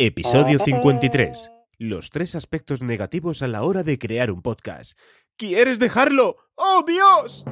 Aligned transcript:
Episodio 0.00 0.58
53. 0.58 1.50
Los 1.78 2.10
tres 2.10 2.34
aspectos 2.34 2.82
negativos 2.82 3.42
a 3.42 3.48
la 3.48 3.62
hora 3.62 3.84
de 3.84 3.96
crear 3.96 4.32
un 4.32 4.42
podcast. 4.42 4.98
¿Quieres 5.36 5.78
dejarlo? 5.78 6.36
¡Oh, 6.56 6.82
Dios! 6.84 7.44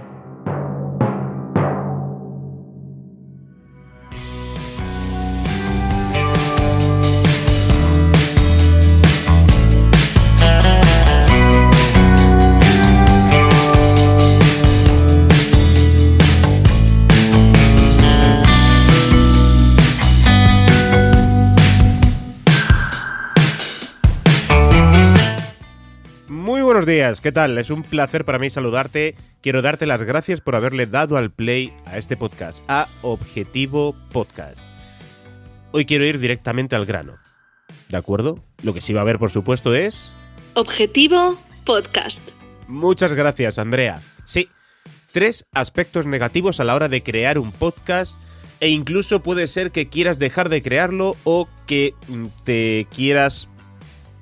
Días, 26.96 27.20
¿qué 27.20 27.30
tal? 27.30 27.58
Es 27.58 27.68
un 27.68 27.82
placer 27.82 28.24
para 28.24 28.38
mí 28.38 28.48
saludarte. 28.48 29.16
Quiero 29.42 29.60
darte 29.60 29.84
las 29.84 30.00
gracias 30.00 30.40
por 30.40 30.56
haberle 30.56 30.86
dado 30.86 31.18
al 31.18 31.30
play 31.30 31.70
a 31.84 31.98
este 31.98 32.16
podcast, 32.16 32.58
a 32.68 32.88
Objetivo 33.02 33.94
Podcast. 34.12 34.62
Hoy 35.72 35.84
quiero 35.84 36.06
ir 36.06 36.18
directamente 36.18 36.74
al 36.74 36.86
grano. 36.86 37.18
¿De 37.90 37.98
acuerdo? 37.98 38.42
Lo 38.62 38.72
que 38.72 38.80
sí 38.80 38.94
va 38.94 39.00
a 39.00 39.02
haber, 39.02 39.18
por 39.18 39.30
supuesto, 39.30 39.74
es... 39.74 40.10
Objetivo 40.54 41.38
Podcast. 41.66 42.30
Muchas 42.66 43.12
gracias, 43.12 43.58
Andrea. 43.58 44.00
Sí, 44.24 44.48
tres 45.12 45.44
aspectos 45.52 46.06
negativos 46.06 46.60
a 46.60 46.64
la 46.64 46.74
hora 46.74 46.88
de 46.88 47.02
crear 47.02 47.38
un 47.38 47.52
podcast 47.52 48.18
e 48.60 48.70
incluso 48.70 49.22
puede 49.22 49.48
ser 49.48 49.70
que 49.70 49.90
quieras 49.90 50.18
dejar 50.18 50.48
de 50.48 50.62
crearlo 50.62 51.14
o 51.24 51.46
que 51.66 51.92
te 52.44 52.86
quieras 52.90 53.50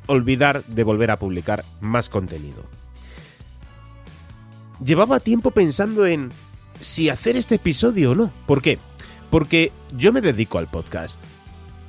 olvidar 0.07 0.65
de 0.65 0.85
volver 0.85 1.11
a 1.11 1.19
publicar 1.19 1.65
más 1.81 2.09
contenido. 2.09 2.65
Llevaba 4.85 5.21
tiempo 5.21 5.51
pensando 5.51 6.07
en 6.07 6.31
si 6.81 7.09
hacer 7.09 7.37
este 7.37 7.57
episodio 7.57 8.13
o 8.13 8.15
no. 8.15 8.33
¿Por 8.47 8.63
qué? 8.63 8.79
Porque 9.31 9.73
yo 9.97 10.13
me 10.13 10.21
dedico 10.21 10.59
al 10.59 10.71
podcast. 10.71 11.19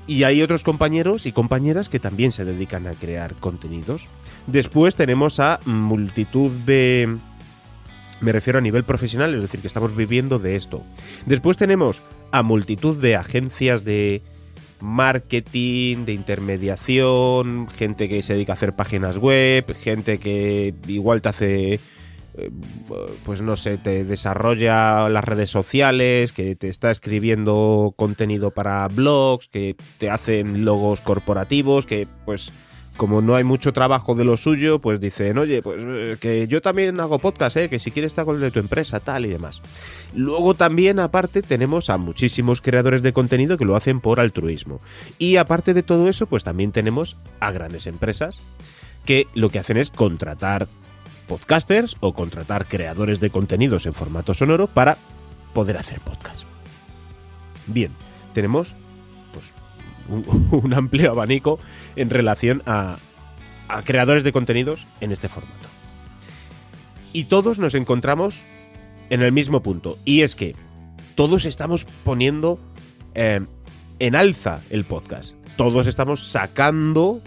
Y 0.07 0.23
hay 0.23 0.41
otros 0.41 0.63
compañeros 0.63 1.25
y 1.25 1.31
compañeras 1.31 1.89
que 1.89 1.99
también 1.99 2.31
se 2.31 2.45
dedican 2.45 2.87
a 2.87 2.93
crear 2.93 3.33
contenidos. 3.35 4.07
Después 4.47 4.95
tenemos 4.95 5.39
a 5.39 5.59
multitud 5.65 6.51
de... 6.65 7.17
Me 8.21 8.31
refiero 8.31 8.59
a 8.59 8.61
nivel 8.61 8.83
profesional, 8.83 9.33
es 9.33 9.41
decir, 9.41 9.59
que 9.59 9.67
estamos 9.67 9.95
viviendo 9.95 10.39
de 10.39 10.55
esto. 10.55 10.83
Después 11.25 11.57
tenemos 11.57 12.01
a 12.31 12.43
multitud 12.43 13.01
de 13.01 13.15
agencias 13.15 13.83
de 13.83 14.21
marketing, 14.79 16.05
de 16.05 16.13
intermediación, 16.13 17.67
gente 17.69 18.09
que 18.09 18.21
se 18.21 18.33
dedica 18.33 18.53
a 18.53 18.55
hacer 18.55 18.75
páginas 18.75 19.17
web, 19.17 19.73
gente 19.75 20.17
que 20.17 20.73
igual 20.87 21.21
te 21.21 21.29
hace, 21.29 21.73
eh, 21.73 22.51
pues 23.25 23.41
no 23.41 23.57
sé, 23.57 23.77
te 23.77 24.03
desarrolla 24.03 25.09
las 25.09 25.23
redes 25.23 25.49
sociales, 25.49 26.31
que 26.31 26.55
te 26.55 26.69
está 26.69 26.91
escribiendo 26.91 27.93
contenido 27.95 28.51
para 28.51 28.87
blogs, 28.87 29.47
que 29.47 29.75
te 29.97 30.09
hacen 30.09 30.65
logos 30.65 31.01
corporativos, 31.01 31.85
que 31.85 32.07
pues 32.25 32.51
como 32.97 33.21
no 33.21 33.35
hay 33.35 33.43
mucho 33.43 33.73
trabajo 33.73 34.15
de 34.15 34.23
lo 34.23 34.37
suyo, 34.37 34.79
pues 34.79 34.99
dicen, 34.99 35.37
oye, 35.37 35.61
pues 35.61 35.77
eh, 35.79 36.17
que 36.19 36.47
yo 36.47 36.61
también 36.61 36.99
hago 36.99 37.19
podcast, 37.19 37.57
¿eh? 37.57 37.69
que 37.69 37.79
si 37.79 37.91
quieres 37.91 38.13
te 38.13 38.21
hago 38.21 38.33
el 38.33 38.39
de 38.39 38.51
tu 38.51 38.59
empresa, 38.59 38.99
tal 38.99 39.25
y 39.25 39.29
demás. 39.29 39.61
Luego 40.13 40.53
también, 40.53 40.99
aparte, 40.99 41.41
tenemos 41.41 41.89
a 41.89 41.97
muchísimos 41.97 42.61
creadores 42.61 43.01
de 43.01 43.13
contenido 43.13 43.57
que 43.57 43.65
lo 43.65 43.75
hacen 43.75 43.99
por 43.99 44.19
altruismo. 44.19 44.81
Y 45.17 45.37
aparte 45.37 45.73
de 45.73 45.83
todo 45.83 46.09
eso, 46.09 46.27
pues 46.27 46.43
también 46.43 46.71
tenemos 46.71 47.17
a 47.39 47.51
grandes 47.51 47.87
empresas 47.87 48.39
que 49.05 49.27
lo 49.33 49.49
que 49.49 49.59
hacen 49.59 49.77
es 49.77 49.89
contratar 49.89 50.67
podcasters 51.27 51.97
o 51.99 52.13
contratar 52.13 52.67
creadores 52.67 53.19
de 53.19 53.29
contenidos 53.29 53.85
en 53.85 53.93
formato 53.93 54.33
sonoro 54.33 54.67
para 54.67 54.97
poder 55.53 55.77
hacer 55.77 55.99
podcast. 55.99 56.43
Bien, 57.67 57.91
tenemos 58.33 58.75
un, 60.51 60.73
amplio 60.73 61.11
abanico 61.11 61.59
en 61.95 62.09
relación 62.09 62.63
a, 62.65 62.97
a 63.67 63.81
creadores 63.83 64.23
de 64.23 64.31
contenidos 64.31 64.85
en 65.01 65.11
este 65.11 65.29
formato. 65.29 65.67
Y 67.13 67.25
todos 67.25 67.59
nos 67.59 67.73
encontramos 67.75 68.39
en 69.09 69.21
el 69.21 69.31
mismo 69.31 69.61
punto. 69.61 69.97
Y 70.05 70.21
es 70.21 70.35
que 70.35 70.55
todos 71.15 71.45
estamos 71.45 71.85
poniendo 72.03 72.59
eh, 73.13 73.41
en 73.99 74.15
alza 74.15 74.59
el 74.69 74.83
podcast. 74.83 75.33
Todos 75.55 75.87
estamos 75.87 76.27
sacando, 76.27 77.21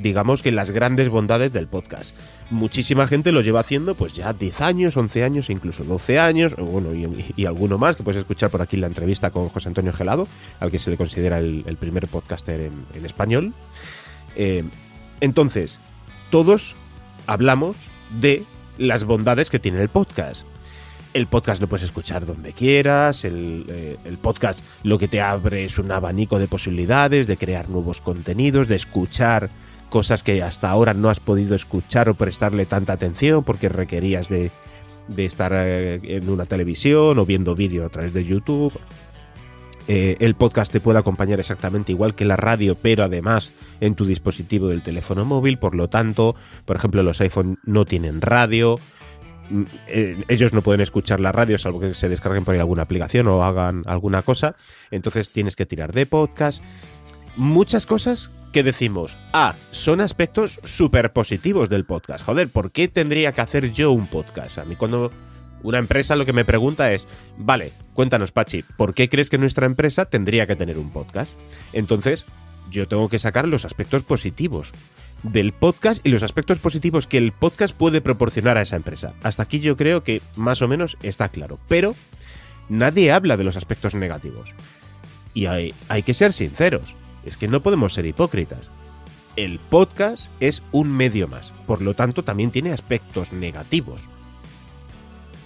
digamos 0.00 0.42
que 0.42 0.52
las 0.52 0.70
grandes 0.70 1.08
bondades 1.08 1.52
del 1.52 1.66
podcast. 1.66 2.14
Muchísima 2.50 3.06
gente 3.06 3.32
lo 3.32 3.42
lleva 3.42 3.60
haciendo 3.60 3.94
pues 3.94 4.14
ya 4.14 4.32
10 4.32 4.60
años, 4.60 4.96
11 4.96 5.24
años, 5.24 5.50
incluso 5.50 5.84
12 5.84 6.18
años, 6.18 6.56
bueno, 6.56 6.92
y, 6.94 7.46
alguno 7.46 7.78
más, 7.78 7.96
que 7.96 8.02
puedes 8.02 8.20
escuchar 8.20 8.50
por 8.50 8.62
aquí 8.62 8.76
la 8.76 8.86
entrevista 8.88 9.30
con 9.30 9.48
José 9.48 9.68
Antonio 9.68 9.92
Gelado, 9.92 10.26
al 10.58 10.70
que 10.70 10.78
se 10.78 10.90
le 10.90 10.96
considera 10.96 11.38
el, 11.38 11.76
primer 11.78 12.08
podcaster 12.08 12.60
en, 12.60 13.04
español. 13.04 13.54
Eh, 14.36 14.64
entonces, 15.20 15.78
todos 16.30 16.74
hablamos 17.26 17.76
de 18.20 18.42
las 18.78 19.04
bondades 19.04 19.50
que 19.50 19.58
tiene 19.58 19.80
el 19.80 19.88
podcast. 19.88 20.44
El 21.12 21.26
podcast 21.26 21.60
lo 21.60 21.68
puedes 21.68 21.84
escuchar 21.84 22.24
donde 22.24 22.52
quieras, 22.52 23.24
el, 23.24 23.66
eh, 23.68 23.96
el, 24.04 24.16
podcast 24.16 24.64
lo 24.84 24.96
que 24.96 25.08
te 25.08 25.20
abre 25.20 25.64
es 25.64 25.78
un 25.78 25.90
abanico 25.90 26.38
de 26.38 26.46
posibilidades, 26.46 27.26
de 27.26 27.36
crear 27.36 27.68
nuevos 27.68 28.00
contenidos, 28.00 28.68
de 28.68 28.76
escuchar 28.76 29.50
cosas 29.90 30.22
que 30.22 30.42
hasta 30.42 30.70
ahora 30.70 30.94
no 30.94 31.10
has 31.10 31.20
podido 31.20 31.54
escuchar 31.54 32.08
o 32.08 32.14
prestarle 32.14 32.64
tanta 32.64 32.94
atención 32.94 33.44
porque 33.44 33.68
requerías 33.68 34.28
de, 34.28 34.50
estar 35.16 35.52
eh, 35.54 36.00
en 36.02 36.30
una 36.30 36.46
televisión 36.46 37.18
o 37.18 37.26
viendo 37.26 37.54
vídeo 37.54 37.84
a 37.84 37.90
través 37.90 38.14
de 38.14 38.24
YouTube. 38.24 38.72
Eh, 39.88 40.16
el 40.20 40.34
podcast 40.34 40.70
te 40.72 40.80
puede 40.80 41.00
acompañar 41.00 41.40
exactamente 41.40 41.92
igual 41.92 42.14
que 42.14 42.24
la 42.24 42.36
radio, 42.36 42.76
pero 42.80 43.02
además 43.02 43.50
en 43.80 43.96
tu 43.96 44.06
dispositivo 44.06 44.68
del 44.68 44.82
teléfono 44.82 45.24
móvil. 45.24 45.58
Por 45.58 45.74
lo 45.74 45.88
tanto, 45.88 46.36
por 46.64 46.76
ejemplo, 46.76 47.02
los 47.02 47.20
iPhone 47.20 47.58
no 47.64 47.84
tienen 47.84 48.20
radio. 48.20 48.78
Eh, 49.88 50.22
ellos 50.28 50.52
no 50.52 50.62
pueden 50.62 50.80
escuchar 50.80 51.18
la 51.18 51.32
radio 51.32 51.58
salvo 51.58 51.80
que 51.80 51.94
se 51.94 52.08
descarguen 52.08 52.44
por 52.44 52.54
ahí 52.54 52.60
alguna 52.60 52.82
aplicación 52.82 53.26
o 53.26 53.42
hagan 53.42 53.82
alguna 53.86 54.22
cosa. 54.22 54.54
Entonces 54.92 55.30
tienes 55.30 55.56
que 55.56 55.66
tirar 55.66 55.92
de 55.92 56.06
podcast. 56.06 56.62
Muchas 57.36 57.84
cosas 57.84 58.30
que 58.52 58.62
decimos, 58.62 59.16
ah, 59.32 59.54
son 59.70 60.00
aspectos 60.00 60.60
súper 60.64 61.12
positivos 61.12 61.68
del 61.68 61.84
podcast. 61.84 62.24
Joder, 62.24 62.48
¿por 62.48 62.72
qué 62.72 62.88
tendría 62.88 63.32
que 63.32 63.40
hacer 63.40 63.70
yo 63.70 63.92
un 63.92 64.06
podcast? 64.06 64.58
A 64.58 64.64
mí 64.64 64.76
cuando 64.76 65.12
una 65.62 65.78
empresa 65.78 66.16
lo 66.16 66.26
que 66.26 66.32
me 66.32 66.44
pregunta 66.44 66.92
es, 66.92 67.06
vale, 67.36 67.72
cuéntanos 67.94 68.32
Pachi, 68.32 68.62
¿por 68.76 68.94
qué 68.94 69.08
crees 69.08 69.30
que 69.30 69.38
nuestra 69.38 69.66
empresa 69.66 70.06
tendría 70.06 70.46
que 70.46 70.56
tener 70.56 70.78
un 70.78 70.90
podcast? 70.90 71.32
Entonces, 71.72 72.24
yo 72.70 72.88
tengo 72.88 73.08
que 73.08 73.18
sacar 73.18 73.46
los 73.46 73.64
aspectos 73.64 74.02
positivos 74.02 74.72
del 75.22 75.52
podcast 75.52 76.04
y 76.06 76.10
los 76.10 76.22
aspectos 76.22 76.58
positivos 76.58 77.06
que 77.06 77.18
el 77.18 77.32
podcast 77.32 77.76
puede 77.76 78.00
proporcionar 78.00 78.56
a 78.56 78.62
esa 78.62 78.76
empresa. 78.76 79.12
Hasta 79.22 79.42
aquí 79.42 79.60
yo 79.60 79.76
creo 79.76 80.02
que 80.02 80.22
más 80.36 80.62
o 80.62 80.68
menos 80.68 80.96
está 81.02 81.28
claro. 81.28 81.58
Pero 81.68 81.94
nadie 82.68 83.12
habla 83.12 83.36
de 83.36 83.44
los 83.44 83.56
aspectos 83.56 83.94
negativos. 83.94 84.54
Y 85.34 85.46
hay, 85.46 85.74
hay 85.88 86.02
que 86.02 86.14
ser 86.14 86.32
sinceros. 86.32 86.94
Es 87.24 87.36
que 87.36 87.48
no 87.48 87.62
podemos 87.62 87.94
ser 87.94 88.06
hipócritas. 88.06 88.68
El 89.36 89.58
podcast 89.58 90.26
es 90.40 90.62
un 90.72 90.90
medio 90.90 91.28
más. 91.28 91.52
Por 91.66 91.82
lo 91.82 91.94
tanto, 91.94 92.24
también 92.24 92.50
tiene 92.50 92.72
aspectos 92.72 93.32
negativos. 93.32 94.08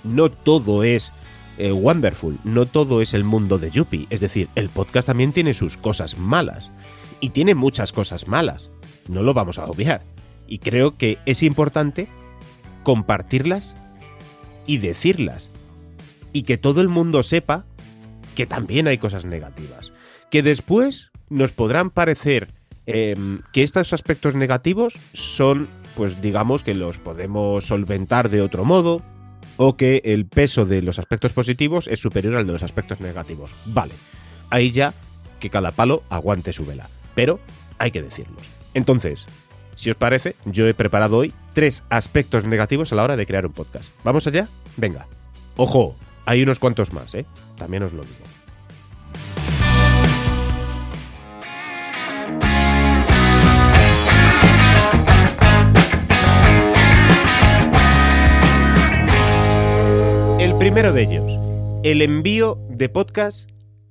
No 0.03 0.31
todo 0.31 0.85
es 0.85 1.13
eh, 1.59 1.73
wonderful, 1.73 2.39
no 2.45 2.67
todo 2.67 3.01
es 3.01 3.15
el 3.15 3.25
mundo 3.25 3.59
de 3.59 3.71
Yuppie. 3.71 4.07
Es 4.11 4.21
decir, 4.21 4.49
el 4.55 4.69
podcast 4.69 5.07
también 5.07 5.33
tiene 5.33 5.55
sus 5.55 5.77
cosas 5.77 6.19
malas. 6.19 6.71
Y 7.21 7.31
tiene 7.31 7.55
muchas 7.55 7.93
cosas 7.93 8.29
malas 8.29 8.71
no 9.09 9.23
lo 9.23 9.35
vamos 9.35 9.59
a 9.59 9.67
obviar. 9.67 10.03
Y 10.47 10.59
creo 10.59 10.97
que 10.97 11.19
es 11.27 11.43
importante 11.43 12.09
compartirlas 12.83 13.77
y 14.67 14.79
decirlas. 14.79 15.49
Y 16.33 16.43
que 16.43 16.59
todo 16.59 16.81
el 16.81 16.89
mundo 16.89 17.23
sepa 17.23 17.65
que 18.35 18.47
también 18.47 18.89
hay 18.89 18.99
cosas 18.99 19.25
negativas. 19.25 19.93
Que 20.31 20.43
después 20.43 21.11
nos 21.35 21.53
podrán 21.53 21.91
parecer 21.91 22.49
eh, 22.87 23.17
que 23.53 23.63
estos 23.63 23.93
aspectos 23.93 24.35
negativos 24.35 24.95
son, 25.13 25.69
pues 25.97 26.23
digamos 26.23 26.63
que 26.63 26.75
los 26.75 26.99
podemos 26.99 27.65
solventar 27.65 28.31
de 28.31 28.41
otro 28.41 28.65
modo. 28.65 29.03
O 29.57 29.77
que 29.77 30.03
el 30.05 30.27
peso 30.27 30.67
de 30.67 30.83
los 30.83 30.99
aspectos 30.99 31.33
positivos 31.33 31.87
es 31.87 32.01
superior 32.01 32.35
al 32.35 32.45
de 32.45 32.53
los 32.53 32.65
aspectos 32.65 33.01
negativos. 33.01 33.53
Vale, 33.67 33.95
ahí 34.51 34.73
ya 34.73 34.93
que 35.39 35.49
cada 35.49 35.71
palo 35.71 36.03
aguante 36.11 36.53
su 36.53 36.67
vela. 36.67 36.89
Pero 37.15 37.39
hay 37.79 37.93
que 37.93 38.03
decirlos. 38.03 38.49
Entonces, 38.75 39.27
si 39.77 39.91
os 39.91 39.97
parece, 39.97 40.35
yo 40.45 40.67
he 40.67 40.75
preparado 40.75 41.19
hoy 41.19 41.33
tres 41.53 41.85
aspectos 41.89 42.45
negativos 42.45 42.93
a 42.93 42.97
la 42.97 43.05
hora 43.05 43.17
de 43.17 43.27
crear 43.27 43.47
un 43.47 43.53
podcast. 43.53 43.93
¿Vamos 44.03 44.27
allá? 44.27 44.49
Venga. 44.77 45.07
Ojo, 45.57 45.95
hay 46.27 46.43
unos 46.43 46.59
cuantos 46.59 46.93
más, 46.93 47.15
¿eh? 47.15 47.25
También 47.57 47.85
os 47.85 47.93
lo 47.93 48.03
digo. 48.03 48.25
Primero 60.75 60.93
de 60.93 61.03
ellos, 61.03 61.33
el 61.85 62.03
envío 62.03 62.59
de 62.69 62.89
podcast 62.89 63.49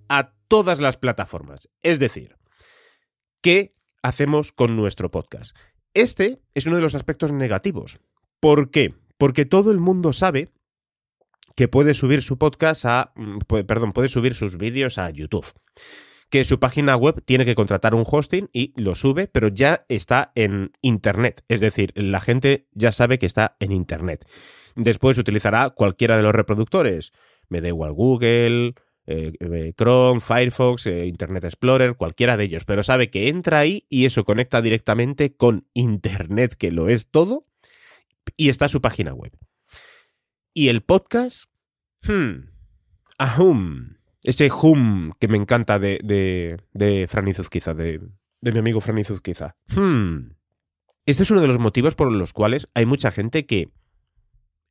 a 0.09 0.33
todas 0.50 0.81
las 0.81 0.97
plataformas. 0.97 1.69
Es 1.81 1.97
decir, 1.97 2.35
¿qué 3.41 3.74
hacemos 4.01 4.51
con 4.51 4.75
nuestro 4.75 5.09
podcast? 5.09 5.56
Este 5.94 6.41
es 6.53 6.65
uno 6.65 6.75
de 6.75 6.81
los 6.81 6.94
aspectos 6.94 7.31
negativos. 7.31 8.01
¿Por 8.41 8.69
qué? 8.69 8.94
Porque 9.18 9.45
todo 9.45 9.71
el 9.71 9.80
mundo 9.80 10.12
sabe 10.12 10.50
que 11.56 11.69
puede 11.69 11.94
subir 11.94 12.21
su 12.21 12.38
podcast 12.38 12.83
a, 12.83 13.13
mm, 13.15 13.38
perdón, 13.65 13.94
puede 13.94 14.09
subir 14.09 14.35
sus 14.35 14.57
vídeos 14.57 14.97
a 14.97 15.09
YouTube. 15.09 15.53
Que 16.30 16.44
su 16.44 16.59
página 16.59 16.97
web 16.97 17.24
tiene 17.24 17.45
que 17.45 17.56
contratar 17.56 17.95
un 17.95 18.03
hosting 18.06 18.50
y 18.51 18.74
lo 18.75 18.95
sube, 18.95 19.27
pero 19.27 19.47
ya 19.47 19.85
está 19.88 20.33
en 20.35 20.74
Internet. 20.81 21.45
Es 21.47 21.62
decir, 21.62 21.94
la 21.95 22.19
gente 22.19 22.68
ya 22.74 22.91
sabe 22.91 23.19
que 23.19 23.25
está 23.25 23.56
en 23.62 23.71
Internet. 23.71 24.27
Después 24.75 25.18
utilizará 25.18 25.70
cualquiera 25.72 26.18
de 26.18 26.24
los 26.24 26.34
reproductores. 26.34 27.12
Me 27.50 27.62
da 27.62 27.68
igual 27.68 27.94
Google, 27.94 28.74
eh, 29.06 29.34
eh, 29.40 29.74
Chrome, 29.78 30.22
Firefox, 30.22 30.88
eh, 30.88 31.06
Internet 31.08 31.44
Explorer, 31.44 31.96
cualquiera 31.96 32.38
de 32.38 32.46
ellos, 32.46 32.64
pero 32.64 32.84
sabe 32.84 33.10
que 33.10 33.28
entra 33.28 33.60
ahí 33.60 33.86
y 33.90 34.06
eso 34.06 34.24
conecta 34.24 34.62
directamente 34.62 35.36
con 35.36 35.68
Internet, 35.74 36.56
que 36.56 36.72
lo 36.72 36.88
es 36.88 37.12
todo, 37.12 37.46
y 38.38 38.50
está 38.50 38.70
su 38.70 38.81
página 38.81 39.14
web. 39.14 39.34
Y 40.54 40.70
el 40.70 40.81
podcast, 40.81 41.50
hmm, 42.08 42.48
ahum, 43.18 43.98
ese 44.24 44.50
hum 44.50 45.12
que 45.19 45.28
me 45.28 45.38
encanta 45.38 45.80
de, 45.80 46.00
de, 46.04 46.58
de 46.74 47.08
de, 47.08 48.02
de 48.42 48.52
mi 48.52 48.60
amigo 48.60 48.80
Franizuz 48.80 49.19
quizá. 49.22 49.58
Hmm. 49.68 50.36
Este 51.06 51.24
es 51.24 51.31
uno 51.31 51.42
de 51.42 51.48
los 51.48 51.60
motivos 51.60 51.96
por 51.96 52.10
los 52.10 52.31
cuales 52.31 52.69
hay 52.74 52.86
mucha 52.86 53.12
gente 53.12 53.46
que 53.46 53.69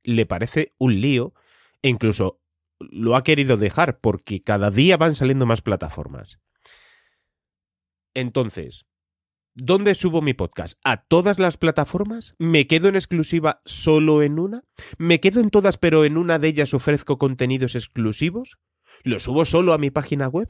le 0.05 0.27
parece 0.27 0.75
un 0.79 1.01
lío 1.01 1.35
e 1.83 1.89
incluso 1.89 2.41
lo 2.79 3.17
ha 3.17 3.23
querido 3.23 3.57
dejar 3.57 4.01
porque 4.01 4.43
cada 4.43 4.71
día 4.71 4.97
van 4.97 5.15
saliendo 5.15 5.47
más 5.47 5.63
plataformas. 5.63 6.39
Entonces, 8.15 8.87
¿Dónde 9.55 9.95
subo 9.95 10.23
mi 10.23 10.33
podcast? 10.33 10.79
¿A 10.83 11.05
todas 11.05 11.39
las 11.39 11.59
plataformas? 11.59 12.35
¿Me 12.39 12.67
quedo 12.67 12.89
en 12.89 12.97
exclusiva 12.97 13.61
solo 13.67 14.23
en 14.23 14.39
una? 14.39 14.65
¿Me 14.97 15.21
quedo 15.21 15.41
en 15.41 15.51
todas 15.51 15.77
pero 15.77 16.07
en 16.07 16.17
una 16.17 16.39
de 16.39 16.49
ellas 16.49 16.73
ofrezco 16.73 17.19
contenidos 17.19 17.75
exclusivos? 17.75 18.57
¿Lo 19.03 19.21
subo 19.21 19.45
solo 19.45 19.75
a 19.75 19.79
mi 19.79 19.91
página 19.91 20.27
web? 20.27 20.49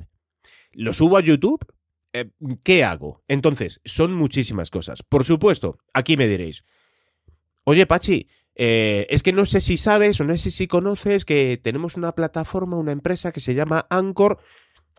¿Lo 0.70 0.92
subo 0.92 1.16
a 1.16 1.20
YouTube? 1.20 1.66
Eh, 2.12 2.30
¿Qué 2.64 2.84
hago? 2.84 3.24
Entonces, 3.26 3.80
son 3.84 4.14
muchísimas 4.14 4.70
cosas. 4.70 5.02
Por 5.02 5.24
supuesto, 5.24 5.78
aquí 5.92 6.16
me 6.16 6.28
diréis, 6.28 6.64
oye 7.64 7.86
Pachi, 7.86 8.28
eh, 8.54 9.06
es 9.10 9.22
que 9.22 9.32
no 9.32 9.46
sé 9.46 9.60
si 9.60 9.76
sabes 9.76 10.20
o 10.20 10.24
no 10.24 10.36
sé 10.36 10.50
si 10.50 10.66
conoces 10.66 11.24
que 11.24 11.58
tenemos 11.62 11.96
una 11.96 12.12
plataforma, 12.12 12.76
una 12.76 12.92
empresa 12.92 13.32
que 13.32 13.40
se 13.40 13.54
llama 13.54 13.86
Anchor 13.90 14.38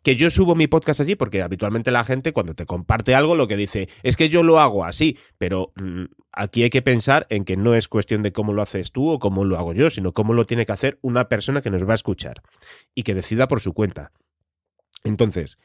que 0.03 0.17
yo 0.17 0.29
subo 0.29 0.53
mi 0.53 0.67
podcast 0.67 0.99
allí, 0.99 1.15
porque 1.15 1.41
habitualmente 1.41 1.89
la 1.89 2.03
gente 2.03 2.33
cuando 2.33 2.53
te 2.53 2.65
comparte 2.65 3.15
algo 3.15 3.35
lo 3.35 3.47
que 3.47 3.55
dice 3.55 3.87
es 4.03 4.17
que 4.17 4.27
yo 4.27 4.43
lo 4.43 4.59
hago 4.59 4.83
así, 4.83 5.17
pero 5.37 5.71
mm, 5.77 6.03
aquí 6.33 6.63
hay 6.63 6.69
que 6.69 6.81
pensar 6.81 7.25
en 7.29 7.45
que 7.45 7.55
no 7.55 7.73
es 7.73 7.87
cuestión 7.87 8.21
de 8.21 8.33
cómo 8.33 8.51
lo 8.51 8.61
haces 8.61 8.91
tú 8.91 9.09
o 9.09 9.19
cómo 9.19 9.45
lo 9.45 9.57
hago 9.57 9.73
yo, 9.73 9.89
sino 9.89 10.11
cómo 10.11 10.33
lo 10.33 10.45
tiene 10.45 10.65
que 10.65 10.73
hacer 10.73 10.99
una 11.01 11.29
persona 11.29 11.61
que 11.61 11.69
nos 11.69 11.87
va 11.87 11.93
a 11.93 11.95
escuchar 11.95 12.43
y 12.93 13.03
que 13.03 13.15
decida 13.15 13.47
por 13.47 13.61
su 13.61 13.73
cuenta. 13.73 14.11
Entonces, 15.05 15.57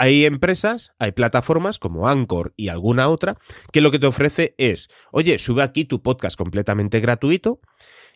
hay 0.00 0.24
empresas, 0.24 0.92
hay 0.98 1.12
plataformas 1.12 1.78
como 1.78 2.08
Anchor 2.08 2.54
y 2.56 2.68
alguna 2.68 3.10
otra 3.10 3.34
que 3.70 3.82
lo 3.82 3.90
que 3.90 3.98
te 3.98 4.06
ofrece 4.06 4.54
es, 4.56 4.88
oye, 5.12 5.36
sube 5.36 5.62
aquí 5.62 5.84
tu 5.84 6.00
podcast 6.00 6.38
completamente 6.38 7.00
gratuito 7.00 7.60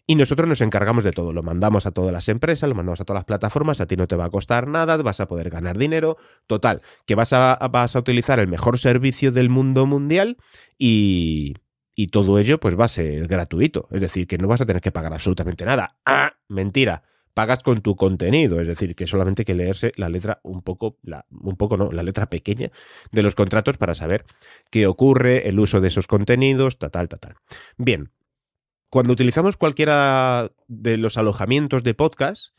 y 0.07 0.15
nosotros 0.15 0.49
nos 0.49 0.63
encargamos 0.63 1.05
de 1.05 1.11
todo. 1.11 1.35
Lo 1.35 1.43
mandamos 1.43 1.85
a 1.85 1.91
todas 1.91 2.11
las 2.11 2.31
empresas, 2.31 2.71
lo 2.71 2.75
mandamos 2.75 3.03
a 3.03 3.05
todas 3.05 3.21
las 3.21 3.27
plataformas, 3.27 3.83
a 3.83 3.87
ti 3.87 3.97
no 3.97 4.09
te 4.09 4.17
va 4.17 4.25
a 4.25 4.31
costar 4.31 4.67
nada, 4.67 4.97
vas 4.97 5.21
a 5.21 5.29
poder 5.29 5.51
ganar 5.51 5.77
dinero. 5.77 6.17
Total, 6.47 6.81
que 7.05 7.17
vas 7.17 7.35
a, 7.35 7.59
vas 7.71 7.95
a 7.95 7.99
utilizar 7.99 8.39
el 8.39 8.49
mejor 8.49 8.79
servicio 8.79 9.31
del 9.31 9.51
mundo 9.51 9.85
mundial 9.85 10.39
y, 10.79 11.53
y 11.95 12.07
todo 12.07 12.39
ello 12.39 12.61
pues 12.61 12.81
va 12.81 12.87
a 12.87 12.89
ser 12.89 13.27
gratuito. 13.27 13.89
Es 13.91 14.01
decir, 14.01 14.27
que 14.27 14.39
no 14.39 14.49
vas 14.49 14.63
a 14.63 14.67
tener 14.67 14.81
que 14.81 14.91
pagar 14.91 15.13
absolutamente 15.13 15.67
nada. 15.67 15.99
¡Ah! 16.07 16.33
Mentira. 16.49 17.03
Pagas 17.35 17.63
con 17.63 17.83
tu 17.83 17.97
contenido, 17.97 18.61
es 18.61 18.69
decir, 18.69 18.95
que 18.95 19.07
solamente 19.07 19.43
hay 19.43 19.45
que 19.47 19.55
leerse 19.55 19.93
la 19.97 20.09
letra 20.09 20.41
un 20.45 20.63
poco, 20.63 20.99
la, 21.03 21.27
un 21.31 21.57
poco 21.57 21.77
no, 21.77 21.91
la 21.91 22.03
letra 22.03 22.31
pequeña 22.31 22.71
de 23.11 23.23
los 23.23 23.35
contratos 23.35 23.77
para 23.77 23.95
saber 23.95 24.25
qué 24.71 24.87
ocurre, 24.87 25.49
el 25.49 25.59
uso 25.59 25.81
de 25.81 25.89
esos 25.89 26.07
contenidos, 26.07 26.79
tal, 26.79 26.91
tal, 26.91 27.09
tal. 27.09 27.35
Bien, 27.77 28.13
cuando 28.89 29.13
utilizamos 29.13 29.57
cualquiera 29.57 30.53
de 30.69 30.97
los 30.97 31.19
alojamientos 31.19 31.83
de 31.83 31.95
podcast, 31.95 32.55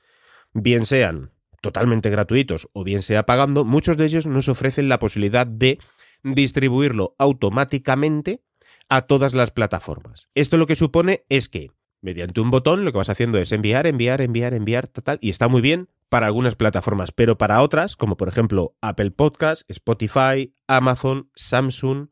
bien 0.53 0.85
sean 0.85 1.31
totalmente 1.61 2.09
gratuitos 2.09 2.69
o 2.73 2.83
bien 2.83 3.01
sea 3.01 3.25
pagando, 3.25 3.63
muchos 3.63 3.97
de 3.97 4.05
ellos 4.05 4.27
nos 4.27 4.49
ofrecen 4.49 4.89
la 4.89 4.99
posibilidad 4.99 5.47
de 5.47 5.79
distribuirlo 6.23 7.15
automáticamente 7.17 8.43
a 8.89 9.03
todas 9.03 9.33
las 9.33 9.51
plataformas. 9.51 10.27
Esto 10.35 10.57
lo 10.57 10.67
que 10.67 10.75
supone 10.75 11.23
es 11.29 11.49
que 11.49 11.71
mediante 12.05 12.39
un 12.39 12.51
botón 12.51 12.85
lo 12.85 12.91
que 12.91 12.99
vas 12.99 13.09
haciendo 13.09 13.39
es 13.39 13.51
enviar, 13.51 13.87
enviar, 13.87 14.21
enviar, 14.21 14.53
enviar, 14.53 14.87
tal, 14.87 15.17
y 15.21 15.31
está 15.31 15.47
muy 15.47 15.61
bien 15.61 15.89
para 16.07 16.27
algunas 16.27 16.55
plataformas, 16.55 17.11
pero 17.11 17.37
para 17.37 17.61
otras, 17.61 17.95
como 17.95 18.15
por 18.15 18.29
ejemplo 18.29 18.77
Apple 18.79 19.09
Podcast, 19.09 19.69
Spotify, 19.69 20.53
Amazon, 20.67 21.31
Samsung, 21.35 22.09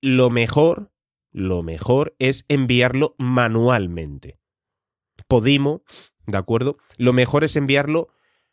lo 0.00 0.30
mejor 0.30 0.92
lo 1.32 1.62
mejor 1.62 2.16
es 2.18 2.46
enviarlo 2.48 3.14
manualmente. 3.18 4.38
Podimo, 5.28 5.82
¿de 6.26 6.38
acuerdo? 6.38 6.78
Lo 6.96 7.12
mejor 7.12 7.44
es 7.44 7.56
enviarlo 7.56 8.08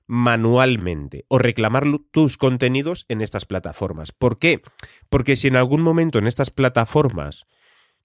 manualmente 0.06 1.24
o 1.30 1.38
reclamar 1.38 1.86
tus 2.12 2.36
contenidos 2.36 3.06
en 3.08 3.22
estas 3.22 3.46
plataformas. 3.46 4.12
¿Por 4.12 4.38
qué? 4.38 4.62
Porque 5.10 5.38
si 5.38 5.48
en 5.48 5.56
algún 5.56 5.82
momento 5.82 6.20
en 6.20 6.28
estas 6.28 6.52
plataformas 6.52 7.46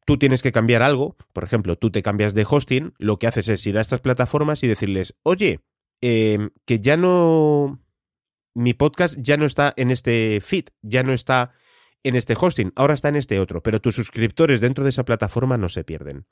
tú 0.09 0.17
tienes 0.17 0.41
que 0.41 0.53
cambiar 0.53 0.81
algo, 0.81 1.19
por 1.35 1.45
ejemplo, 1.45 1.77
tú 1.77 1.91
te 1.91 2.03
cambias 2.03 2.33
de 2.33 2.47
hosting, 2.49 2.95
lo 2.97 3.19
que 3.19 3.27
haces 3.27 3.47
es 3.51 3.67
ir 3.67 3.77
a 3.77 3.83
estas 3.83 4.01
plataformas 4.01 4.65
y 4.65 4.67
decirles, 4.67 5.15
oye, 5.23 5.61
em, 6.01 6.49
que 6.65 6.81
ya 6.81 6.97
no... 6.97 7.79
Mi 8.55 8.73
podcast 8.73 9.17
ya 9.19 9.37
no 9.37 9.45
está 9.45 9.75
en 9.77 9.91
este 9.91 10.41
feed, 10.43 10.69
ya 10.81 11.03
no 11.03 11.13
está 11.13 11.53
en 12.03 12.17
este 12.17 12.35
hosting, 12.41 12.73
ahora 12.75 12.95
está 12.95 13.11
en 13.11 13.17
este 13.17 13.39
otro, 13.39 13.63
pero 13.63 13.83
tus 13.83 13.97
suscriptores 13.97 14.63
dentro 14.63 14.83
de 14.83 14.91
esa 14.91 15.05
plataforma 15.05 15.59
no 15.59 15.69
se 15.69 15.85
pierden. 15.85 16.25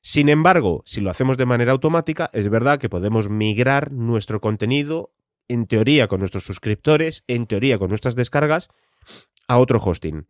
Sin 0.00 0.30
embargo, 0.30 0.82
si 0.86 1.02
lo 1.02 1.10
hacemos 1.10 1.36
de 1.36 1.44
manera 1.44 1.72
automática, 1.72 2.30
es 2.32 2.48
verdad 2.48 2.78
que 2.78 2.88
podemos 2.88 3.28
migrar 3.28 3.92
nuestro 3.92 4.40
contenido, 4.40 5.12
en 5.46 5.66
teoría 5.66 6.08
con 6.08 6.20
nuestros 6.20 6.44
suscriptores, 6.44 7.24
en 7.26 7.46
teoría 7.46 7.78
con 7.78 7.90
nuestras 7.90 8.16
descargas, 8.16 8.68
a 9.46 9.58
otro 9.58 9.78
hosting. 9.78 10.26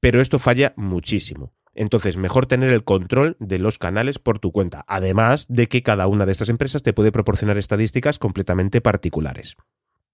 Pero 0.00 0.20
esto 0.20 0.38
falla 0.38 0.74
muchísimo. 0.76 1.55
Entonces, 1.76 2.16
mejor 2.16 2.46
tener 2.46 2.70
el 2.70 2.84
control 2.84 3.36
de 3.38 3.58
los 3.58 3.78
canales 3.78 4.18
por 4.18 4.38
tu 4.38 4.50
cuenta, 4.50 4.84
además 4.88 5.46
de 5.48 5.68
que 5.68 5.82
cada 5.82 6.06
una 6.06 6.24
de 6.24 6.32
estas 6.32 6.48
empresas 6.48 6.82
te 6.82 6.94
puede 6.94 7.12
proporcionar 7.12 7.58
estadísticas 7.58 8.18
completamente 8.18 8.80
particulares. 8.80 9.56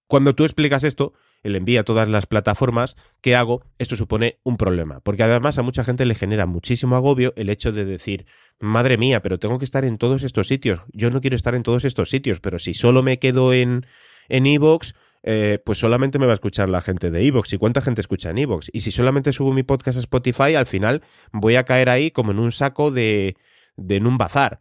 Cuando 0.07 0.35
tú 0.35 0.43
explicas 0.43 0.83
esto, 0.83 1.13
el 1.41 1.55
envía 1.55 1.79
a 1.79 1.83
todas 1.85 2.09
las 2.09 2.25
plataformas, 2.25 2.97
¿qué 3.21 3.37
hago? 3.37 3.63
Esto 3.79 3.95
supone 3.95 4.39
un 4.43 4.57
problema, 4.57 4.99
porque 4.99 5.23
además 5.23 5.57
a 5.57 5.63
mucha 5.63 5.85
gente 5.85 6.05
le 6.05 6.15
genera 6.15 6.45
muchísimo 6.45 6.97
agobio 6.97 7.33
el 7.37 7.49
hecho 7.49 7.71
de 7.71 7.85
decir, 7.85 8.25
madre 8.59 8.97
mía, 8.97 9.21
pero 9.21 9.39
tengo 9.39 9.57
que 9.57 9.65
estar 9.65 9.85
en 9.85 9.97
todos 9.97 10.23
estos 10.23 10.49
sitios, 10.49 10.81
yo 10.91 11.09
no 11.09 11.21
quiero 11.21 11.37
estar 11.37 11.55
en 11.55 11.63
todos 11.63 11.85
estos 11.85 12.09
sitios, 12.09 12.41
pero 12.41 12.59
si 12.59 12.73
solo 12.73 13.01
me 13.01 13.19
quedo 13.19 13.53
en 13.53 13.85
en 14.29 14.45
Evox, 14.45 14.95
eh, 15.23 15.59
pues 15.65 15.79
solamente 15.79 16.19
me 16.19 16.25
va 16.25 16.33
a 16.33 16.35
escuchar 16.35 16.69
la 16.69 16.81
gente 16.81 17.09
de 17.09 17.25
Evox. 17.25 17.53
¿Y 17.53 17.57
cuánta 17.57 17.81
gente 17.81 18.01
escucha 18.01 18.29
en 18.29 18.37
Evox? 18.37 18.69
Y 18.73 18.81
si 18.81 18.91
solamente 18.91 19.31
subo 19.31 19.53
mi 19.53 19.63
podcast 19.63 19.97
a 19.97 20.01
Spotify, 20.01 20.55
al 20.55 20.67
final 20.67 21.01
voy 21.31 21.55
a 21.55 21.63
caer 21.63 21.89
ahí 21.89 22.11
como 22.11 22.31
en 22.31 22.39
un 22.39 22.51
saco 22.51 22.91
de, 22.91 23.37
de 23.77 23.95
en 23.95 24.05
un 24.05 24.17
bazar. 24.17 24.59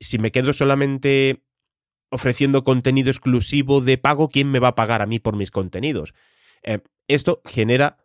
si 0.00 0.18
me 0.18 0.30
quedo 0.30 0.52
solamente 0.52 1.42
ofreciendo 2.10 2.64
contenido 2.64 3.10
exclusivo 3.10 3.80
de 3.80 3.96
pago, 3.96 4.28
¿quién 4.28 4.50
me 4.50 4.58
va 4.58 4.68
a 4.68 4.74
pagar 4.74 5.00
a 5.00 5.06
mí 5.06 5.18
por 5.18 5.36
mis 5.36 5.50
contenidos? 5.50 6.12
Eh, 6.62 6.80
esto 7.08 7.40
genera 7.44 8.04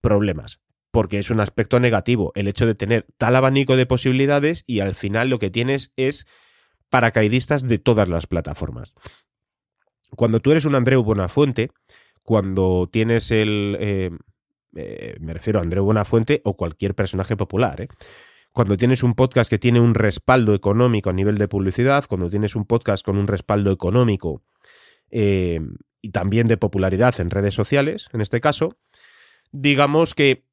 problemas, 0.00 0.60
porque 0.90 1.18
es 1.18 1.30
un 1.30 1.40
aspecto 1.40 1.80
negativo, 1.80 2.32
el 2.34 2.46
hecho 2.46 2.66
de 2.66 2.74
tener 2.74 3.06
tal 3.16 3.34
abanico 3.34 3.76
de 3.76 3.86
posibilidades 3.86 4.62
y 4.66 4.80
al 4.80 4.94
final 4.94 5.30
lo 5.30 5.38
que 5.38 5.50
tienes 5.50 5.92
es 5.96 6.26
paracaidistas 6.90 7.66
de 7.66 7.78
todas 7.78 8.08
las 8.08 8.26
plataformas. 8.26 8.92
Cuando 10.16 10.40
tú 10.40 10.52
eres 10.52 10.64
un 10.64 10.74
Andreu 10.74 11.02
Buenafuente, 11.02 11.70
cuando 12.22 12.88
tienes 12.90 13.30
el... 13.30 13.76
Eh, 13.80 14.10
eh, 14.76 15.16
me 15.20 15.32
refiero 15.32 15.58
a 15.60 15.62
Andreu 15.62 15.84
Buenafuente 15.84 16.40
o 16.44 16.56
cualquier 16.56 16.94
personaje 16.94 17.36
popular, 17.36 17.82
¿eh? 17.82 17.88
cuando 18.54 18.76
tienes 18.76 19.02
un 19.02 19.14
podcast 19.14 19.50
que 19.50 19.58
tiene 19.58 19.80
un 19.80 19.94
respaldo 19.94 20.54
económico 20.54 21.10
a 21.10 21.12
nivel 21.12 21.38
de 21.38 21.48
publicidad, 21.48 22.04
cuando 22.08 22.30
tienes 22.30 22.54
un 22.54 22.64
podcast 22.66 23.04
con 23.04 23.18
un 23.18 23.26
respaldo 23.26 23.72
económico 23.72 24.42
eh, 25.10 25.60
y 26.00 26.10
también 26.10 26.46
de 26.46 26.56
popularidad 26.56 27.18
en 27.18 27.30
redes 27.30 27.52
sociales, 27.52 28.08
en 28.12 28.20
este 28.20 28.40
caso, 28.40 28.76
digamos 29.50 30.14
que 30.14 30.44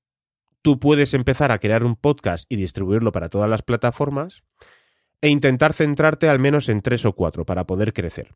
tú 0.63 0.79
puedes 0.79 1.13
empezar 1.13 1.51
a 1.51 1.59
crear 1.59 1.83
un 1.83 1.95
podcast 1.95 2.51
y 2.51 2.55
distribuirlo 2.55 3.11
para 3.11 3.29
todas 3.29 3.49
las 3.49 3.61
plataformas 3.61 4.41
e 5.21 5.29
intentar 5.29 5.73
centrarte 5.73 6.27
al 6.27 6.39
menos 6.39 6.69
en 6.69 6.81
tres 6.81 7.05
o 7.05 7.13
cuatro 7.13 7.45
para 7.45 7.67
poder 7.67 7.93
crecer. 7.93 8.33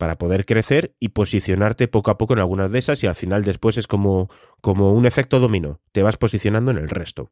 Para 0.00 0.16
poder 0.16 0.46
crecer 0.46 0.94
y 0.98 1.10
posicionarte 1.10 1.86
poco 1.86 2.10
a 2.10 2.16
poco 2.16 2.32
en 2.32 2.38
algunas 2.38 2.72
de 2.72 2.78
esas 2.78 3.04
y 3.04 3.06
al 3.06 3.14
final 3.14 3.44
después 3.44 3.76
es 3.76 3.86
como, 3.86 4.30
como 4.62 4.94
un 4.94 5.04
efecto 5.04 5.40
dominó. 5.40 5.82
Te 5.92 6.02
vas 6.02 6.16
posicionando 6.16 6.70
en 6.70 6.78
el 6.78 6.88
resto. 6.88 7.30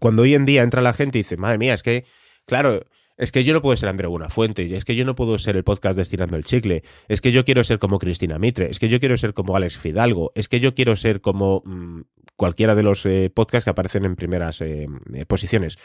Cuando 0.00 0.22
hoy 0.22 0.34
en 0.34 0.46
día 0.46 0.64
entra 0.64 0.82
la 0.82 0.92
gente 0.92 1.16
y 1.16 1.22
dice, 1.22 1.36
madre 1.36 1.56
mía, 1.56 1.74
es 1.74 1.84
que, 1.84 2.04
claro, 2.44 2.80
es 3.16 3.30
que 3.30 3.44
yo 3.44 3.54
no 3.54 3.62
puedo 3.62 3.76
ser 3.76 3.88
Andreu 3.88 4.10
Buenafuente, 4.10 4.74
es 4.76 4.84
que 4.84 4.96
yo 4.96 5.04
no 5.04 5.14
puedo 5.14 5.38
ser 5.38 5.56
el 5.56 5.62
podcast 5.62 5.96
Destinando 5.96 6.36
el 6.36 6.44
Chicle, 6.44 6.82
es 7.06 7.20
que 7.20 7.30
yo 7.30 7.44
quiero 7.44 7.62
ser 7.62 7.78
como 7.78 8.00
Cristina 8.00 8.36
Mitre, 8.40 8.68
es 8.68 8.80
que 8.80 8.88
yo 8.88 8.98
quiero 8.98 9.16
ser 9.16 9.32
como 9.32 9.54
Alex 9.54 9.78
Fidalgo, 9.78 10.32
es 10.34 10.48
que 10.48 10.58
yo 10.58 10.74
quiero 10.74 10.96
ser 10.96 11.20
como 11.20 11.62
mm, 11.64 12.00
cualquiera 12.34 12.74
de 12.74 12.82
los 12.82 13.06
eh, 13.06 13.30
podcasts 13.32 13.62
que 13.62 13.70
aparecen 13.70 14.04
en 14.04 14.16
primeras 14.16 14.60
eh, 14.60 14.88
eh, 15.14 15.24
posiciones. 15.24 15.78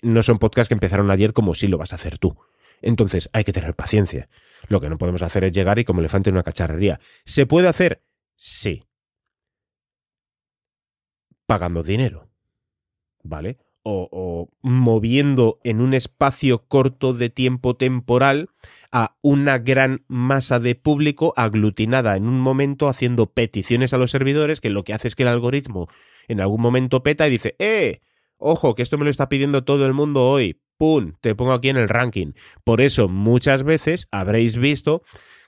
no 0.00 0.22
son 0.22 0.38
podcasts 0.38 0.68
que 0.68 0.74
empezaron 0.74 1.10
ayer 1.10 1.34
como 1.34 1.52
si 1.52 1.66
lo 1.66 1.76
vas 1.76 1.92
a 1.92 1.96
hacer 1.96 2.16
tú. 2.16 2.38
Entonces 2.82 3.30
hay 3.32 3.44
que 3.44 3.52
tener 3.52 3.74
paciencia. 3.74 4.28
Lo 4.68 4.80
que 4.80 4.88
no 4.88 4.98
podemos 4.98 5.22
hacer 5.22 5.44
es 5.44 5.52
llegar 5.52 5.78
y 5.78 5.84
como 5.84 6.00
elefante 6.00 6.30
en 6.30 6.36
una 6.36 6.42
cacharrería. 6.42 7.00
¿Se 7.24 7.46
puede 7.46 7.68
hacer? 7.68 8.02
Sí. 8.36 8.84
Pagando 11.46 11.82
dinero. 11.82 12.28
¿Vale? 13.22 13.58
o, 13.88 14.50
moviendo 14.62 15.60
en 15.62 15.80
un 15.80 15.94
espacio 15.94 16.66
corto 16.66 17.12
de 17.12 17.30
tiempo 17.30 17.76
temporal 17.76 18.50
a 18.90 19.16
una 19.22 19.58
gran 19.58 20.04
masa 20.08 20.58
de 20.58 20.74
público 20.74 21.32
aglutinada 21.36 22.16
en 22.16 22.26
un 22.26 22.40
momento 22.40 22.88
haciendo 22.88 23.32
peticiones 23.32 23.92
a 23.92 23.98
los 23.98 24.10
servidores 24.10 24.60
que 24.60 24.70
lo 24.70 24.82
que 24.82 24.92
hace 24.92 25.06
es 25.06 25.14
que 25.14 25.22
el 25.22 25.28
algoritmo 25.28 25.88
en 26.26 26.40
algún 26.40 26.60
momento 26.60 27.04
peta 27.04 27.28
y 27.28 27.30
dice, 27.30 27.54
¡eh! 27.60 28.00
Ojo, 28.38 28.74
que 28.74 28.82
esto 28.82 28.98
me 28.98 29.04
lo 29.04 29.10
está 29.10 29.28
pidiendo 29.28 29.62
todo 29.64 29.86
el 29.86 29.94
mundo 29.94 30.28
hoy. 30.28 30.60
¡Pum! 30.76 31.14
Te 31.20 31.34
pongo 31.34 31.52
aquí 31.52 31.68
en 31.68 31.76
el 31.76 31.88
ranking. 31.88 32.32
Por 32.64 32.80
eso 32.80 33.08
muchas 33.08 33.62
veces 33.62 34.08
habréis 34.10 34.56
visto 34.56 35.02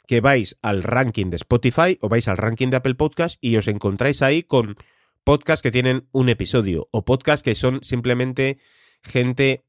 que 0.07 0.21
vais 0.21 0.57
al 0.63 0.83
ranking 0.83 1.27
de 1.27 1.37
Spotify 1.37 1.99
o 2.01 2.09
vais 2.09 2.27
al 2.29 2.39
ranking 2.39 2.69
de 2.71 2.77
Apple 2.77 2.95
Podcast 2.95 3.37
y 3.41 3.57
os 3.57 3.69
encontráis 3.69 4.23
ahí 4.23 4.43
con 4.43 4.77
podcasts 5.23 5.63
que 5.63 5.71
tienen 5.71 6.09
un 6.13 6.31
episodio 6.31 6.89
o 6.91 7.05
podcasts 7.05 7.43
que 7.43 7.55
son 7.55 7.81
simplemente 7.83 8.59
gente 9.03 9.65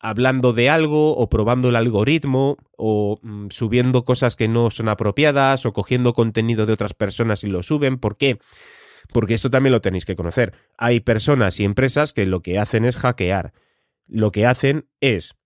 hablando 0.00 0.52
de 0.52 0.70
algo 0.70 1.16
o 1.16 1.28
probando 1.28 1.68
el 1.68 1.76
algoritmo 1.76 2.56
o 2.76 3.18
mm, 3.22 3.48
subiendo 3.50 4.04
cosas 4.04 4.36
que 4.36 4.46
no 4.46 4.70
son 4.70 4.88
apropiadas 4.88 5.66
o 5.66 5.72
cogiendo 5.72 6.12
contenido 6.12 6.66
de 6.66 6.72
otras 6.72 6.94
personas 6.94 7.42
y 7.42 7.48
lo 7.48 7.64
suben. 7.64 7.98
¿Por 7.98 8.16
qué? 8.16 8.38
Porque 9.12 9.34
esto 9.34 9.50
también 9.50 9.72
lo 9.72 9.80
tenéis 9.80 10.04
que 10.04 10.16
conocer. 10.16 10.54
Hay 10.78 11.00
personas 11.00 11.58
y 11.58 11.64
empresas 11.64 12.12
que 12.12 12.26
lo 12.26 12.40
que 12.40 12.60
hacen 12.60 12.84
es 12.84 12.96
hackear. 12.96 13.52
Lo 14.10 14.32
que 14.32 14.44
hacen 14.44 14.88
es 15.00 15.36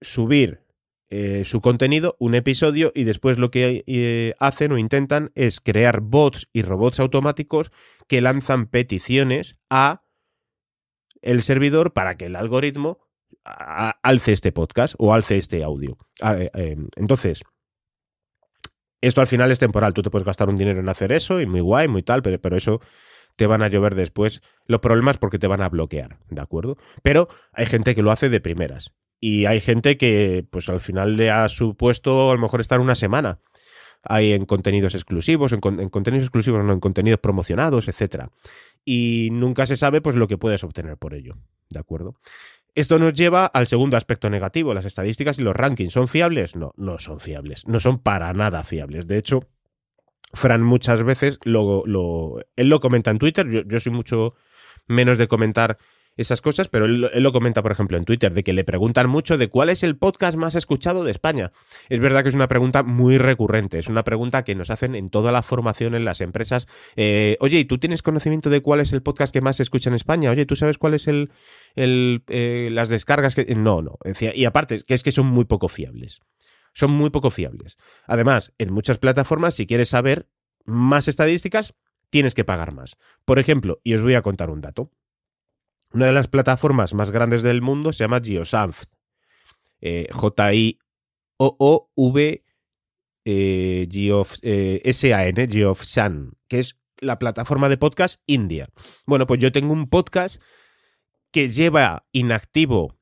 subir 0.00 0.64
eh, 1.10 1.44
su 1.44 1.60
contenido, 1.60 2.16
un 2.18 2.34
episodio, 2.34 2.90
y 2.94 3.04
después 3.04 3.38
lo 3.38 3.52
que 3.52 3.84
eh, 3.86 4.34
hacen 4.40 4.72
o 4.72 4.78
intentan 4.78 5.30
es 5.36 5.60
crear 5.60 6.00
bots 6.00 6.48
y 6.52 6.62
robots 6.62 6.98
automáticos 6.98 7.70
que 8.08 8.20
lanzan 8.20 8.66
peticiones 8.66 9.56
a 9.70 10.02
el 11.22 11.42
servidor 11.42 11.92
para 11.92 12.16
que 12.16 12.26
el 12.26 12.36
algoritmo 12.36 12.98
alce 13.44 14.32
este 14.32 14.50
podcast 14.50 14.94
o 14.98 15.14
alce 15.14 15.38
este 15.38 15.62
audio. 15.62 15.96
Eh, 16.22 16.50
em, 16.54 16.88
entonces, 16.96 17.42
esto 19.00 19.20
al 19.20 19.26
final 19.26 19.52
es 19.52 19.58
temporal. 19.58 19.94
Tú 19.94 20.02
te 20.02 20.10
puedes 20.10 20.26
gastar 20.26 20.48
un 20.48 20.56
dinero 20.56 20.80
en 20.80 20.88
hacer 20.88 21.12
eso 21.12 21.40
y 21.40 21.46
muy 21.46 21.60
guay, 21.60 21.86
muy 21.86 22.02
tal, 22.02 22.22
pero, 22.22 22.40
pero 22.40 22.56
eso 22.56 22.80
te 23.36 23.46
van 23.46 23.62
a 23.62 23.68
llover 23.68 23.94
después 23.94 24.42
los 24.66 24.80
problemas 24.80 25.18
porque 25.18 25.38
te 25.38 25.46
van 25.46 25.62
a 25.62 25.68
bloquear, 25.68 26.18
¿de 26.30 26.40
acuerdo? 26.40 26.76
Pero 27.02 27.28
hay 27.52 27.66
gente 27.66 27.94
que 27.94 28.02
lo 28.02 28.10
hace 28.10 28.28
de 28.28 28.40
primeras. 28.40 28.92
Y 29.20 29.46
hay 29.46 29.60
gente 29.60 29.96
que, 29.96 30.44
pues 30.50 30.68
al 30.68 30.80
final 30.80 31.16
le 31.16 31.30
ha 31.30 31.48
supuesto 31.48 32.30
a 32.30 32.34
lo 32.34 32.40
mejor 32.40 32.60
estar 32.60 32.80
una 32.80 32.94
semana 32.94 33.40
hay 34.04 34.32
en 34.32 34.44
contenidos 34.44 34.94
exclusivos, 34.94 35.52
en, 35.52 35.60
contenidos 35.60 36.24
exclusivos, 36.24 36.62
no, 36.64 36.72
en 36.72 36.80
contenidos 36.80 37.20
promocionados, 37.20 37.88
etcétera. 37.88 38.30
Y 38.84 39.30
nunca 39.32 39.66
se 39.66 39.76
sabe 39.76 40.00
pues 40.00 40.16
lo 40.16 40.28
que 40.28 40.38
puedes 40.38 40.62
obtener 40.62 40.98
por 40.98 41.14
ello, 41.14 41.36
¿de 41.70 41.80
acuerdo? 41.80 42.16
Esto 42.74 42.98
nos 42.98 43.14
lleva 43.14 43.46
al 43.46 43.66
segundo 43.66 43.96
aspecto 43.96 44.28
negativo, 44.28 44.74
las 44.74 44.84
estadísticas 44.84 45.38
y 45.38 45.42
los 45.42 45.54
rankings. 45.54 45.92
¿Son 45.92 46.08
fiables? 46.08 46.56
No, 46.56 46.72
no 46.76 46.98
son 46.98 47.20
fiables, 47.20 47.66
no 47.66 47.78
son 47.78 47.98
para 47.98 48.32
nada 48.32 48.64
fiables. 48.64 49.06
De 49.06 49.16
hecho, 49.16 49.48
Fran 50.34 50.62
muchas 50.62 51.02
veces 51.02 51.38
lo, 51.44 51.84
lo 51.86 52.40
él 52.56 52.68
lo 52.68 52.80
comenta 52.80 53.10
en 53.10 53.18
Twitter, 53.18 53.48
yo, 53.48 53.62
yo 53.66 53.80
soy 53.80 53.92
mucho 53.92 54.34
menos 54.86 55.18
de 55.18 55.28
comentar 55.28 55.78
esas 56.16 56.40
cosas, 56.40 56.68
pero 56.68 56.84
él, 56.84 57.00
lo 57.00 57.32
comenta, 57.32 57.62
por 57.62 57.72
ejemplo, 57.72 57.96
en 57.96 58.04
Twitter, 58.04 58.32
de 58.32 58.44
que 58.44 58.52
le 58.52 58.64
preguntan 58.64 59.08
mucho 59.08 59.36
de 59.36 59.48
cuál 59.48 59.68
es 59.70 59.82
el 59.82 59.96
podcast 59.96 60.36
más 60.36 60.54
escuchado 60.54 61.04
de 61.04 61.10
España. 61.10 61.52
Es 61.88 62.00
verdad 62.00 62.22
que 62.22 62.28
es 62.28 62.34
una 62.34 62.48
pregunta 62.48 62.82
muy 62.82 63.18
recurrente, 63.18 63.78
es 63.78 63.88
una 63.88 64.04
pregunta 64.04 64.44
que 64.44 64.54
nos 64.54 64.70
hacen 64.70 64.94
en 64.94 65.10
toda 65.10 65.32
la 65.32 65.42
formación 65.42 65.94
en 65.94 66.04
las 66.04 66.20
empresas. 66.20 66.66
Eh, 66.96 67.36
oye, 67.40 67.58
¿y 67.58 67.64
tú 67.64 67.78
tienes 67.78 68.02
conocimiento 68.02 68.50
de 68.50 68.62
cuál 68.62 68.80
es 68.80 68.92
el 68.92 69.02
podcast 69.02 69.32
que 69.32 69.40
más 69.40 69.56
se 69.56 69.64
escucha 69.64 69.90
en 69.90 69.94
España? 69.94 70.30
Oye, 70.30 70.46
¿tú 70.46 70.56
sabes 70.56 70.78
cuál 70.78 70.94
es 70.94 71.08
el, 71.08 71.30
el 71.74 72.22
eh, 72.28 72.68
las 72.72 72.88
descargas 72.88 73.34
que... 73.34 73.52
No, 73.54 73.82
no. 73.82 73.98
Y 74.34 74.44
aparte, 74.44 74.84
que 74.84 74.94
es 74.94 75.02
que 75.02 75.12
son 75.12 75.26
muy 75.26 75.44
poco 75.44 75.68
fiables. 75.68 76.20
Son 76.74 76.90
muy 76.90 77.10
poco 77.10 77.30
fiables. 77.30 77.78
Además, 78.06 78.52
en 78.58 78.72
muchas 78.72 78.98
plataformas, 78.98 79.54
si 79.54 79.66
quieres 79.66 79.88
saber 79.88 80.28
más 80.64 81.08
estadísticas, 81.08 81.74
tienes 82.10 82.34
que 82.34 82.44
pagar 82.44 82.72
más. 82.72 82.96
Por 83.24 83.38
ejemplo, 83.38 83.80
y 83.82 83.94
os 83.94 84.02
voy 84.02 84.14
a 84.14 84.22
contar 84.22 84.50
un 84.50 84.60
dato. 84.60 84.90
Una 85.92 86.06
de 86.06 86.12
las 86.12 86.28
plataformas 86.28 86.92
más 86.92 87.10
grandes 87.10 87.42
del 87.42 87.62
mundo 87.62 87.92
se 87.92 88.04
llama 88.04 88.20
Geosanft. 88.22 88.90
Eh, 89.80 90.08
J-I-O-O-V 90.12 90.74
eh, 93.24 93.88
eh, 94.42 94.82
S-A-N, 94.84 95.48
Geofsan, 95.48 96.32
que 96.48 96.58
es 96.58 96.76
la 96.98 97.18
plataforma 97.18 97.68
de 97.68 97.76
podcast 97.76 98.20
india. 98.26 98.68
Bueno, 99.06 99.26
pues 99.26 99.40
yo 99.40 99.52
tengo 99.52 99.72
un 99.72 99.88
podcast 99.88 100.42
que 101.30 101.48
lleva 101.48 102.06
inactivo 102.12 102.96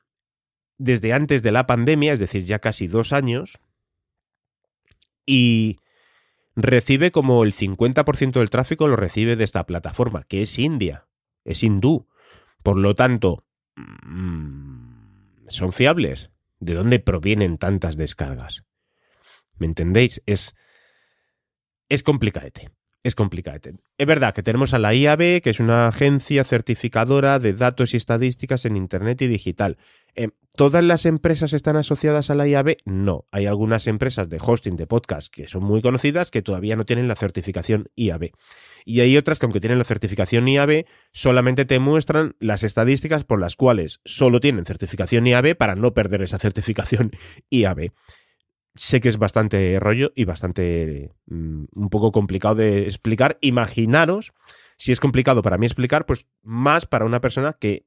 desde 0.78 1.12
antes 1.12 1.42
de 1.42 1.52
la 1.52 1.66
pandemia, 1.66 2.12
es 2.12 2.18
decir, 2.18 2.44
ya 2.44 2.58
casi 2.58 2.86
dos 2.86 3.12
años, 3.12 3.60
y 5.26 5.78
recibe 6.56 7.10
como 7.12 7.44
el 7.44 7.52
50% 7.52 8.32
del 8.32 8.50
tráfico 8.50 8.88
lo 8.88 8.96
recibe 8.96 9.36
de 9.36 9.44
esta 9.44 9.66
plataforma, 9.66 10.24
que 10.24 10.42
es 10.42 10.58
India, 10.58 11.06
es 11.44 11.62
hindú. 11.62 12.08
Por 12.62 12.76
lo 12.76 12.94
tanto, 12.94 13.44
mm, 13.76 15.48
¿son 15.48 15.72
fiables? 15.72 16.30
¿De 16.60 16.74
dónde 16.74 17.00
provienen 17.00 17.58
tantas 17.58 17.96
descargas? 17.96 18.64
¿Me 19.56 19.66
entendéis? 19.66 20.22
Es, 20.26 20.54
es 21.88 22.02
complicadete. 22.02 22.70
Es 23.02 23.14
complicadete. 23.14 23.74
Es 23.98 24.06
verdad 24.06 24.32
que 24.32 24.42
tenemos 24.42 24.74
a 24.74 24.78
la 24.78 24.94
IAB, 24.94 25.40
que 25.42 25.50
es 25.50 25.58
una 25.58 25.88
agencia 25.88 26.44
certificadora 26.44 27.38
de 27.38 27.52
datos 27.52 27.94
y 27.94 27.96
estadísticas 27.96 28.64
en 28.64 28.76
Internet 28.76 29.22
y 29.22 29.26
digital. 29.26 29.76
Eh, 30.14 30.28
¿Todas 30.54 30.84
las 30.84 31.06
empresas 31.06 31.52
están 31.52 31.76
asociadas 31.76 32.30
a 32.30 32.34
la 32.34 32.46
IAB? 32.46 32.76
No. 32.84 33.26
Hay 33.32 33.46
algunas 33.46 33.86
empresas 33.86 34.28
de 34.28 34.38
hosting 34.40 34.76
de 34.76 34.86
podcast 34.86 35.32
que 35.32 35.48
son 35.48 35.64
muy 35.64 35.82
conocidas 35.82 36.30
que 36.30 36.42
todavía 36.42 36.76
no 36.76 36.84
tienen 36.84 37.08
la 37.08 37.16
certificación 37.16 37.88
IAB 37.96 38.30
y 38.84 39.00
hay 39.00 39.16
otras 39.16 39.38
que 39.38 39.46
aunque 39.46 39.60
tienen 39.60 39.78
la 39.78 39.84
certificación 39.84 40.48
IAB, 40.48 40.84
solamente 41.12 41.64
te 41.64 41.78
muestran 41.78 42.34
las 42.38 42.62
estadísticas 42.62 43.24
por 43.24 43.40
las 43.40 43.56
cuales 43.56 44.00
solo 44.04 44.40
tienen 44.40 44.64
certificación 44.64 45.26
IAB 45.26 45.56
para 45.56 45.74
no 45.74 45.94
perder 45.94 46.22
esa 46.22 46.38
certificación 46.38 47.12
IAB. 47.50 47.92
Sé 48.74 49.00
que 49.00 49.08
es 49.08 49.18
bastante 49.18 49.78
rollo 49.80 50.12
y 50.14 50.24
bastante 50.24 51.12
mm, 51.26 51.64
un 51.74 51.88
poco 51.90 52.10
complicado 52.12 52.54
de 52.54 52.84
explicar. 52.84 53.38
Imaginaros, 53.40 54.32
si 54.78 54.92
es 54.92 55.00
complicado 55.00 55.42
para 55.42 55.58
mí 55.58 55.66
explicar, 55.66 56.06
pues 56.06 56.26
más 56.42 56.86
para 56.86 57.04
una 57.04 57.20
persona 57.20 57.54
que 57.54 57.86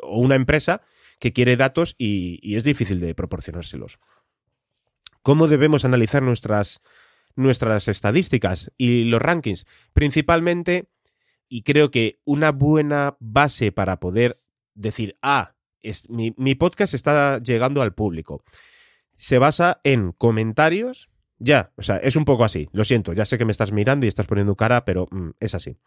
o 0.00 0.18
una 0.18 0.34
empresa 0.34 0.82
que 1.18 1.32
quiere 1.32 1.56
datos 1.56 1.94
y, 1.98 2.40
y 2.42 2.56
es 2.56 2.64
difícil 2.64 2.98
de 2.98 3.14
proporcionárselos. 3.14 4.00
¿Cómo 5.22 5.48
debemos 5.48 5.84
analizar 5.84 6.22
nuestras 6.22 6.80
nuestras 7.36 7.88
estadísticas 7.88 8.72
y 8.76 9.04
los 9.04 9.20
rankings. 9.20 9.66
Principalmente, 9.92 10.88
y 11.48 11.62
creo 11.62 11.90
que 11.90 12.20
una 12.24 12.52
buena 12.52 13.16
base 13.18 13.72
para 13.72 14.00
poder 14.00 14.40
decir, 14.74 15.16
ah, 15.22 15.54
es, 15.82 16.08
mi, 16.10 16.54
podcast 16.54 16.94
está 16.94 17.42
llegando 17.42 17.82
al 17.82 17.94
público, 17.94 18.44
se 19.20 19.38
basa 19.38 19.80
en 19.84 20.12
comentarios. 20.12 21.10
Ya, 21.38 21.72
o 21.76 21.82
sea, 21.82 21.98
es 21.98 22.16
un 22.16 22.24
poco 22.24 22.44
así, 22.44 22.68
lo 22.72 22.84
siento, 22.84 23.12
ya 23.12 23.24
sé 23.24 23.38
que 23.38 23.44
me 23.44 23.52
estás 23.52 23.70
mirando 23.70 24.06
y 24.06 24.08
estás 24.08 24.26
poniendo 24.26 24.56
cara, 24.56 24.84
pero 24.84 25.08
mm, 25.10 25.30
es 25.40 25.54
así. 25.54 25.78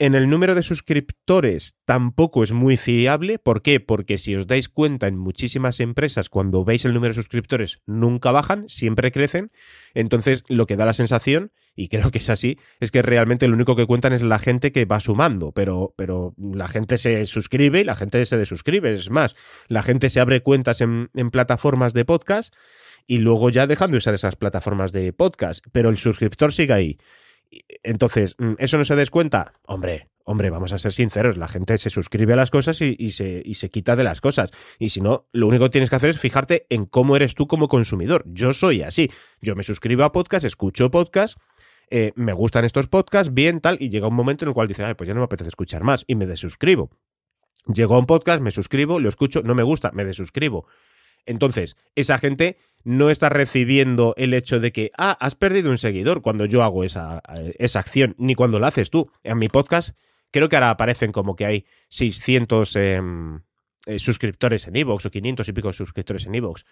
En 0.00 0.14
el 0.14 0.30
número 0.30 0.54
de 0.54 0.62
suscriptores 0.62 1.76
tampoco 1.84 2.44
es 2.44 2.52
muy 2.52 2.76
fiable. 2.76 3.40
¿Por 3.40 3.62
qué? 3.62 3.80
Porque 3.80 4.16
si 4.16 4.36
os 4.36 4.46
dais 4.46 4.68
cuenta, 4.68 5.08
en 5.08 5.18
muchísimas 5.18 5.80
empresas, 5.80 6.28
cuando 6.28 6.64
veis 6.64 6.84
el 6.84 6.94
número 6.94 7.12
de 7.12 7.20
suscriptores, 7.20 7.80
nunca 7.84 8.30
bajan, 8.30 8.68
siempre 8.68 9.10
crecen. 9.10 9.50
Entonces, 9.94 10.44
lo 10.46 10.66
que 10.66 10.76
da 10.76 10.86
la 10.86 10.92
sensación, 10.92 11.50
y 11.74 11.88
creo 11.88 12.12
que 12.12 12.18
es 12.18 12.30
así, 12.30 12.60
es 12.78 12.92
que 12.92 13.02
realmente 13.02 13.48
lo 13.48 13.54
único 13.54 13.74
que 13.74 13.86
cuentan 13.86 14.12
es 14.12 14.22
la 14.22 14.38
gente 14.38 14.70
que 14.70 14.84
va 14.84 15.00
sumando. 15.00 15.50
Pero, 15.50 15.94
pero 15.96 16.32
la 16.38 16.68
gente 16.68 16.96
se 16.96 17.26
suscribe 17.26 17.80
y 17.80 17.84
la 17.84 17.96
gente 17.96 18.24
se 18.24 18.38
desuscribe. 18.38 18.94
Es 18.94 19.10
más, 19.10 19.34
la 19.66 19.82
gente 19.82 20.10
se 20.10 20.20
abre 20.20 20.44
cuentas 20.44 20.80
en, 20.80 21.10
en 21.14 21.32
plataformas 21.32 21.92
de 21.92 22.04
podcast 22.04 22.54
y 23.08 23.18
luego 23.18 23.50
ya 23.50 23.66
dejan 23.66 23.90
de 23.90 23.98
usar 23.98 24.14
esas 24.14 24.36
plataformas 24.36 24.92
de 24.92 25.12
podcast. 25.12 25.64
Pero 25.72 25.88
el 25.88 25.98
suscriptor 25.98 26.52
sigue 26.52 26.72
ahí. 26.72 26.98
Entonces, 27.82 28.34
mm, 28.38 28.54
¿eso 28.58 28.78
no 28.78 28.84
se 28.84 28.96
descuenta? 28.96 29.52
Hombre, 29.66 30.08
hombre, 30.24 30.50
vamos 30.50 30.72
a 30.72 30.78
ser 30.78 30.92
sinceros, 30.92 31.36
la 31.36 31.48
gente 31.48 31.78
se 31.78 31.90
suscribe 31.90 32.34
a 32.34 32.36
las 32.36 32.50
cosas 32.50 32.80
y, 32.80 33.10
se, 33.12 33.42
y, 33.44 33.54
se, 33.54 33.70
quita 33.70 33.96
de 33.96 34.04
las 34.04 34.20
cosas. 34.20 34.50
Y 34.78 34.90
si 34.90 35.00
no, 35.00 35.26
lo 35.32 35.46
único 35.46 35.64
que 35.64 35.70
tienes 35.70 35.90
que 35.90 35.96
hacer 35.96 36.10
es 36.10 36.20
fijarte 36.20 36.66
en 36.68 36.84
cómo 36.84 37.16
eres 37.16 37.34
tú 37.34 37.46
como 37.46 37.68
consumidor. 37.68 38.24
Yo 38.26 38.52
soy 38.52 38.82
así. 38.82 39.10
Yo 39.40 39.56
me 39.56 39.62
suscribo 39.62 40.04
a 40.04 40.12
podcast, 40.12 40.44
escucho 40.44 40.90
podcast, 40.90 41.38
eh, 41.90 42.12
me 42.14 42.34
gustan 42.34 42.64
estos 42.66 42.88
podcasts, 42.88 43.32
bien, 43.32 43.60
tal, 43.60 43.78
y 43.80 43.88
llega 43.88 44.08
un 44.08 44.14
momento 44.14 44.44
en 44.44 44.50
el 44.50 44.54
cual 44.54 44.68
dices, 44.68 44.84
Ay, 44.84 44.94
pues 44.94 45.08
ya 45.08 45.14
no 45.14 45.20
me 45.20 45.24
apetece 45.24 45.48
escuchar 45.48 45.82
más, 45.82 46.04
y 46.06 46.14
me 46.14 46.26
desuscribo. 46.26 46.90
Llego 47.72 47.94
a 47.94 47.98
un 47.98 48.06
podcast, 48.06 48.40
me 48.40 48.50
suscribo, 48.50 49.00
lo 49.00 49.08
escucho, 49.08 49.42
no 49.42 49.54
me 49.54 49.62
gusta, 49.62 49.90
me 49.92 50.04
desuscribo. 50.04 50.66
Entonces, 51.28 51.76
esa 51.94 52.18
gente 52.18 52.56
no 52.84 53.10
está 53.10 53.28
recibiendo 53.28 54.14
el 54.16 54.32
hecho 54.32 54.60
de 54.60 54.72
que, 54.72 54.90
ah, 54.96 55.16
has 55.20 55.34
perdido 55.34 55.70
un 55.70 55.76
seguidor 55.76 56.22
cuando 56.22 56.46
yo 56.46 56.62
hago 56.62 56.84
esa, 56.84 57.22
esa 57.58 57.80
acción, 57.80 58.14
ni 58.18 58.34
cuando 58.34 58.58
la 58.58 58.68
haces 58.68 58.88
tú. 58.88 59.10
En 59.22 59.38
mi 59.38 59.48
podcast, 59.48 59.90
creo 60.30 60.48
que 60.48 60.56
ahora 60.56 60.70
aparecen 60.70 61.12
como 61.12 61.36
que 61.36 61.44
hay 61.44 61.66
600 61.90 62.76
em, 62.76 63.40
eh, 63.84 63.98
suscriptores 63.98 64.66
en 64.66 64.76
Evox 64.76 65.04
o 65.04 65.10
500 65.10 65.46
y 65.46 65.52
pico 65.52 65.72
suscriptores 65.74 66.24
en 66.24 66.34
Evox. 66.34 66.64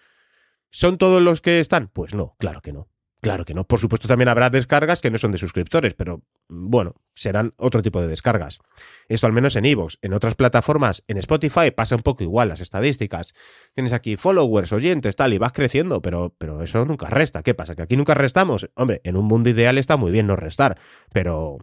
¿Son 0.71 0.97
todos 0.97 1.21
los 1.21 1.39
que 1.39 1.59
están? 1.59 1.87
Pues 1.87 2.15
no, 2.15 2.35
claro 2.39 2.61
que 2.61 2.73
no. 2.73 2.89
Claro 3.27 3.43
que 3.43 3.53
no. 3.53 3.65
Por 3.65 3.77
supuesto, 3.77 4.07
también 4.07 4.29
habrá 4.29 4.49
descargas 4.49 5.01
que 5.01 5.11
no 5.11 5.17
son 5.17 5.33
de 5.33 5.37
suscriptores, 5.37 5.93
pero 5.93 6.21
bueno, 6.47 6.95
serán 7.13 7.53
otro 7.57 7.81
tipo 7.81 8.01
de 8.01 8.07
descargas. 8.07 8.59
Esto 9.09 9.27
al 9.27 9.33
menos 9.33 9.57
en 9.57 9.65
Evox. 9.65 9.99
En 10.01 10.13
otras 10.13 10.35
plataformas, 10.35 11.03
en 11.09 11.17
Spotify, 11.17 11.71
pasa 11.71 11.97
un 11.97 12.03
poco 12.03 12.23
igual 12.23 12.47
las 12.47 12.61
estadísticas. 12.61 13.33
Tienes 13.75 13.91
aquí 13.91 14.15
followers, 14.15 14.71
oyentes, 14.71 15.17
tal, 15.17 15.33
y 15.33 15.39
vas 15.39 15.51
creciendo, 15.51 16.01
pero, 16.01 16.35
pero 16.37 16.63
eso 16.63 16.85
nunca 16.85 17.07
resta. 17.09 17.43
¿Qué 17.43 17.53
pasa? 17.53 17.75
¿Que 17.75 17.81
aquí 17.81 17.97
nunca 17.97 18.13
restamos? 18.13 18.69
Hombre, 18.75 19.01
en 19.03 19.17
un 19.17 19.25
mundo 19.25 19.49
ideal 19.49 19.77
está 19.77 19.97
muy 19.97 20.13
bien 20.13 20.27
no 20.27 20.37
restar, 20.37 20.79
pero. 21.11 21.57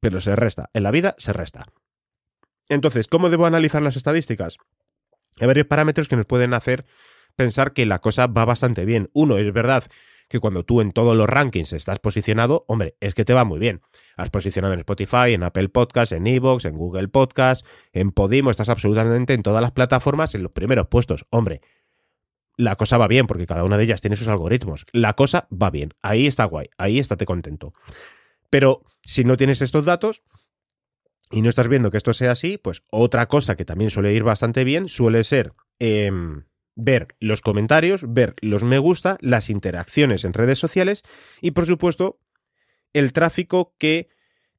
Pero 0.00 0.18
se 0.18 0.34
resta. 0.34 0.68
En 0.74 0.82
la 0.82 0.90
vida 0.90 1.14
se 1.16 1.32
resta. 1.32 1.66
Entonces, 2.68 3.06
¿cómo 3.06 3.30
debo 3.30 3.46
analizar 3.46 3.82
las 3.82 3.94
estadísticas? 3.94 4.56
Hay 5.38 5.46
varios 5.46 5.68
parámetros 5.68 6.08
que 6.08 6.16
nos 6.16 6.26
pueden 6.26 6.54
hacer 6.54 6.86
pensar 7.36 7.72
que 7.72 7.86
la 7.86 8.00
cosa 8.00 8.26
va 8.26 8.44
bastante 8.44 8.84
bien. 8.84 9.10
Uno, 9.12 9.38
es 9.38 9.52
verdad 9.52 9.84
que 10.30 10.38
cuando 10.38 10.64
tú 10.64 10.80
en 10.80 10.92
todos 10.92 11.16
los 11.16 11.28
rankings 11.28 11.72
estás 11.72 11.98
posicionado, 11.98 12.64
hombre, 12.68 12.94
es 13.00 13.14
que 13.14 13.24
te 13.24 13.34
va 13.34 13.44
muy 13.44 13.58
bien. 13.58 13.82
Has 14.16 14.30
posicionado 14.30 14.72
en 14.72 14.80
Spotify, 14.80 15.34
en 15.34 15.42
Apple 15.42 15.68
Podcasts, 15.70 16.12
en 16.12 16.24
Evox, 16.28 16.64
en 16.66 16.76
Google 16.76 17.08
Podcasts, 17.08 17.68
en 17.92 18.12
Podimo, 18.12 18.52
estás 18.52 18.68
absolutamente 18.68 19.34
en 19.34 19.42
todas 19.42 19.60
las 19.60 19.72
plataformas 19.72 20.36
en 20.36 20.44
los 20.44 20.52
primeros 20.52 20.86
puestos. 20.86 21.26
Hombre, 21.30 21.62
la 22.56 22.76
cosa 22.76 22.96
va 22.96 23.08
bien 23.08 23.26
porque 23.26 23.44
cada 23.44 23.64
una 23.64 23.76
de 23.76 23.82
ellas 23.82 24.00
tiene 24.00 24.14
sus 24.14 24.28
algoritmos. 24.28 24.86
La 24.92 25.14
cosa 25.14 25.48
va 25.50 25.70
bien. 25.70 25.94
Ahí 26.00 26.28
está 26.28 26.44
guay, 26.44 26.70
ahí 26.78 27.00
estate 27.00 27.26
contento. 27.26 27.72
Pero 28.50 28.82
si 29.02 29.24
no 29.24 29.36
tienes 29.36 29.62
estos 29.62 29.84
datos, 29.84 30.22
y 31.32 31.42
no 31.42 31.48
estás 31.48 31.66
viendo 31.66 31.90
que 31.90 31.96
esto 31.96 32.12
sea 32.12 32.32
así, 32.32 32.56
pues 32.56 32.84
otra 32.90 33.26
cosa 33.26 33.56
que 33.56 33.64
también 33.64 33.90
suele 33.90 34.12
ir 34.12 34.22
bastante 34.22 34.62
bien 34.62 34.88
suele 34.88 35.24
ser 35.24 35.54
em, 35.80 36.44
ver 36.76 37.08
los 37.18 37.40
comentarios, 37.40 38.04
ver 38.06 38.34
los 38.40 38.62
me 38.62 38.78
gusta, 38.78 39.18
las 39.20 39.50
interacciones 39.50 40.24
en 40.24 40.32
redes 40.32 40.58
sociales 40.58 41.02
y 41.40 41.50
por 41.50 41.66
supuesto 41.66 42.18
el 42.92 43.12
tráfico 43.12 43.74
que 43.78 44.08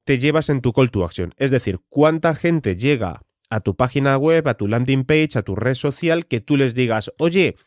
te 0.03 0.19
llevas 0.19 0.49
en 0.49 0.61
tu 0.61 0.73
call 0.73 0.91
to 0.91 1.05
action. 1.05 1.33
Es 1.37 1.51
decir, 1.51 1.79
cuánta 1.89 2.35
gente 2.35 2.75
llega 2.75 3.21
a 3.49 3.59
tu 3.59 3.75
página 3.75 4.17
web, 4.17 4.47
a 4.47 4.55
tu 4.55 4.67
landing 4.67 5.03
page, 5.03 5.31
a 5.35 5.41
tu 5.41 5.55
red 5.55 5.75
social, 5.75 6.25
que 6.25 6.39
tú 6.39 6.57
les 6.57 6.73
digas, 6.73 7.11
oye, 7.17 7.57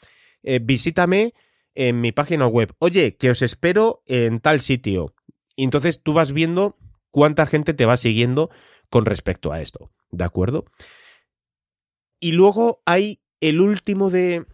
eh, 0.43 0.59
visítame 0.63 1.35
en 1.75 2.01
mi 2.01 2.13
página 2.13 2.47
web, 2.47 2.75
oye, 2.79 3.17
que 3.17 3.31
os 3.31 3.43
espero 3.43 4.03
en 4.07 4.41
tal 4.41 4.61
sitio. 4.61 5.15
Y 5.57 5.65
entonces 5.65 6.03
tú 6.03 6.13
vas 6.15 6.33
viendo 6.33 6.77
cuánta 7.11 7.47
gente 7.47 7.75
te 7.75 7.87
va 7.87 7.97
siguiendo 7.97 8.51
con 8.89 9.05
respecto 9.05 9.53
a 9.53 9.61
esto, 9.61 9.91
¿de 10.11 10.25
acuerdo? 10.25 10.65
Y 12.21 12.33
luego 12.33 12.83
hay 12.87 13.21
el 13.49 13.61
último 13.61 14.09
de, 14.09 14.47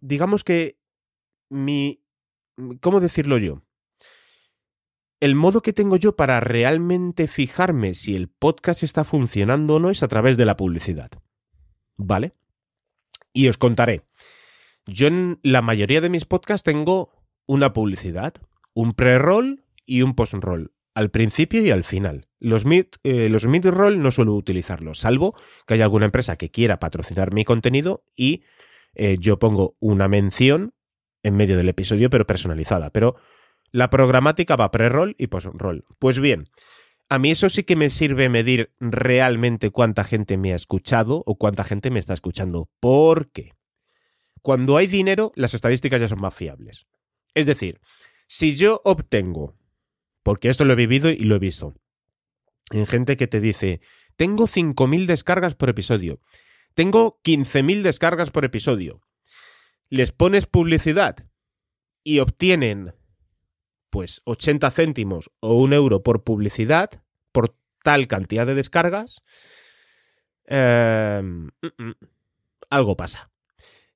digamos 0.00 0.44
que 0.44 0.78
mi, 1.50 2.04
¿cómo 2.80 3.00
decirlo 3.00 3.36
yo? 3.38 3.62
El 5.18 5.34
modo 5.34 5.60
que 5.60 5.72
tengo 5.72 5.96
yo 5.96 6.14
para 6.14 6.38
realmente 6.38 7.26
fijarme 7.26 7.94
si 7.94 8.14
el 8.14 8.28
podcast 8.28 8.84
está 8.84 9.02
funcionando 9.02 9.74
o 9.74 9.78
no 9.80 9.90
es 9.90 10.04
a 10.04 10.08
través 10.08 10.36
de 10.36 10.44
la 10.44 10.56
publicidad. 10.56 11.10
¿Vale? 11.96 12.32
Y 13.32 13.48
os 13.48 13.58
contaré. 13.58 14.04
Yo 14.86 15.08
en 15.08 15.40
la 15.42 15.60
mayoría 15.60 16.00
de 16.00 16.10
mis 16.10 16.24
podcasts 16.24 16.64
tengo 16.64 17.10
una 17.46 17.72
publicidad, 17.72 18.34
un 18.72 18.94
pre-roll 18.94 19.64
y 19.84 20.02
un 20.02 20.14
post-roll 20.14 20.72
al 20.94 21.10
principio 21.10 21.64
y 21.64 21.72
al 21.72 21.82
final. 21.82 22.28
Los 22.42 22.64
mid, 22.64 22.86
eh, 23.04 23.28
los 23.28 23.46
mid-roll 23.46 24.00
no 24.00 24.10
suelo 24.10 24.34
utilizarlos, 24.34 24.98
salvo 24.98 25.36
que 25.64 25.74
haya 25.74 25.84
alguna 25.84 26.06
empresa 26.06 26.36
que 26.36 26.50
quiera 26.50 26.80
patrocinar 26.80 27.32
mi 27.32 27.44
contenido 27.44 28.04
y 28.16 28.42
eh, 28.94 29.16
yo 29.20 29.38
pongo 29.38 29.76
una 29.78 30.08
mención 30.08 30.74
en 31.22 31.36
medio 31.36 31.56
del 31.56 31.68
episodio, 31.68 32.10
pero 32.10 32.26
personalizada. 32.26 32.90
Pero 32.90 33.14
la 33.70 33.90
programática 33.90 34.56
va 34.56 34.72
pre-roll 34.72 35.14
y 35.18 35.28
post-roll. 35.28 35.84
Pues 36.00 36.18
bien, 36.18 36.46
a 37.08 37.20
mí 37.20 37.30
eso 37.30 37.48
sí 37.48 37.62
que 37.62 37.76
me 37.76 37.90
sirve 37.90 38.28
medir 38.28 38.72
realmente 38.80 39.70
cuánta 39.70 40.02
gente 40.02 40.36
me 40.36 40.52
ha 40.52 40.56
escuchado 40.56 41.22
o 41.26 41.36
cuánta 41.36 41.62
gente 41.62 41.92
me 41.92 42.00
está 42.00 42.12
escuchando. 42.12 42.68
¿Por 42.80 43.30
qué? 43.30 43.52
Cuando 44.42 44.76
hay 44.76 44.88
dinero, 44.88 45.30
las 45.36 45.54
estadísticas 45.54 46.00
ya 46.00 46.08
son 46.08 46.20
más 46.20 46.34
fiables. 46.34 46.88
Es 47.34 47.46
decir, 47.46 47.80
si 48.26 48.56
yo 48.56 48.80
obtengo 48.84 49.54
porque 50.22 50.48
esto 50.48 50.64
lo 50.64 50.72
he 50.72 50.76
vivido 50.76 51.10
y 51.10 51.24
lo 51.24 51.36
he 51.36 51.40
visto. 51.40 51.74
En 52.72 52.86
gente 52.86 53.16
que 53.18 53.26
te 53.26 53.40
dice, 53.40 53.80
tengo 54.16 54.46
5.000 54.46 55.06
descargas 55.06 55.54
por 55.54 55.68
episodio, 55.68 56.20
tengo 56.74 57.20
15.000 57.22 57.82
descargas 57.82 58.30
por 58.30 58.44
episodio. 58.46 59.02
Les 59.90 60.10
pones 60.10 60.46
publicidad 60.46 61.16
y 62.02 62.20
obtienen 62.20 62.94
pues 63.90 64.22
80 64.24 64.70
céntimos 64.70 65.30
o 65.40 65.54
un 65.54 65.74
euro 65.74 66.02
por 66.02 66.24
publicidad, 66.24 67.02
por 67.30 67.54
tal 67.82 68.08
cantidad 68.08 68.46
de 68.46 68.54
descargas, 68.54 69.20
em, 70.46 71.48
mm, 71.48 71.50
mm, 71.76 71.94
algo 72.70 72.96
pasa. 72.96 73.30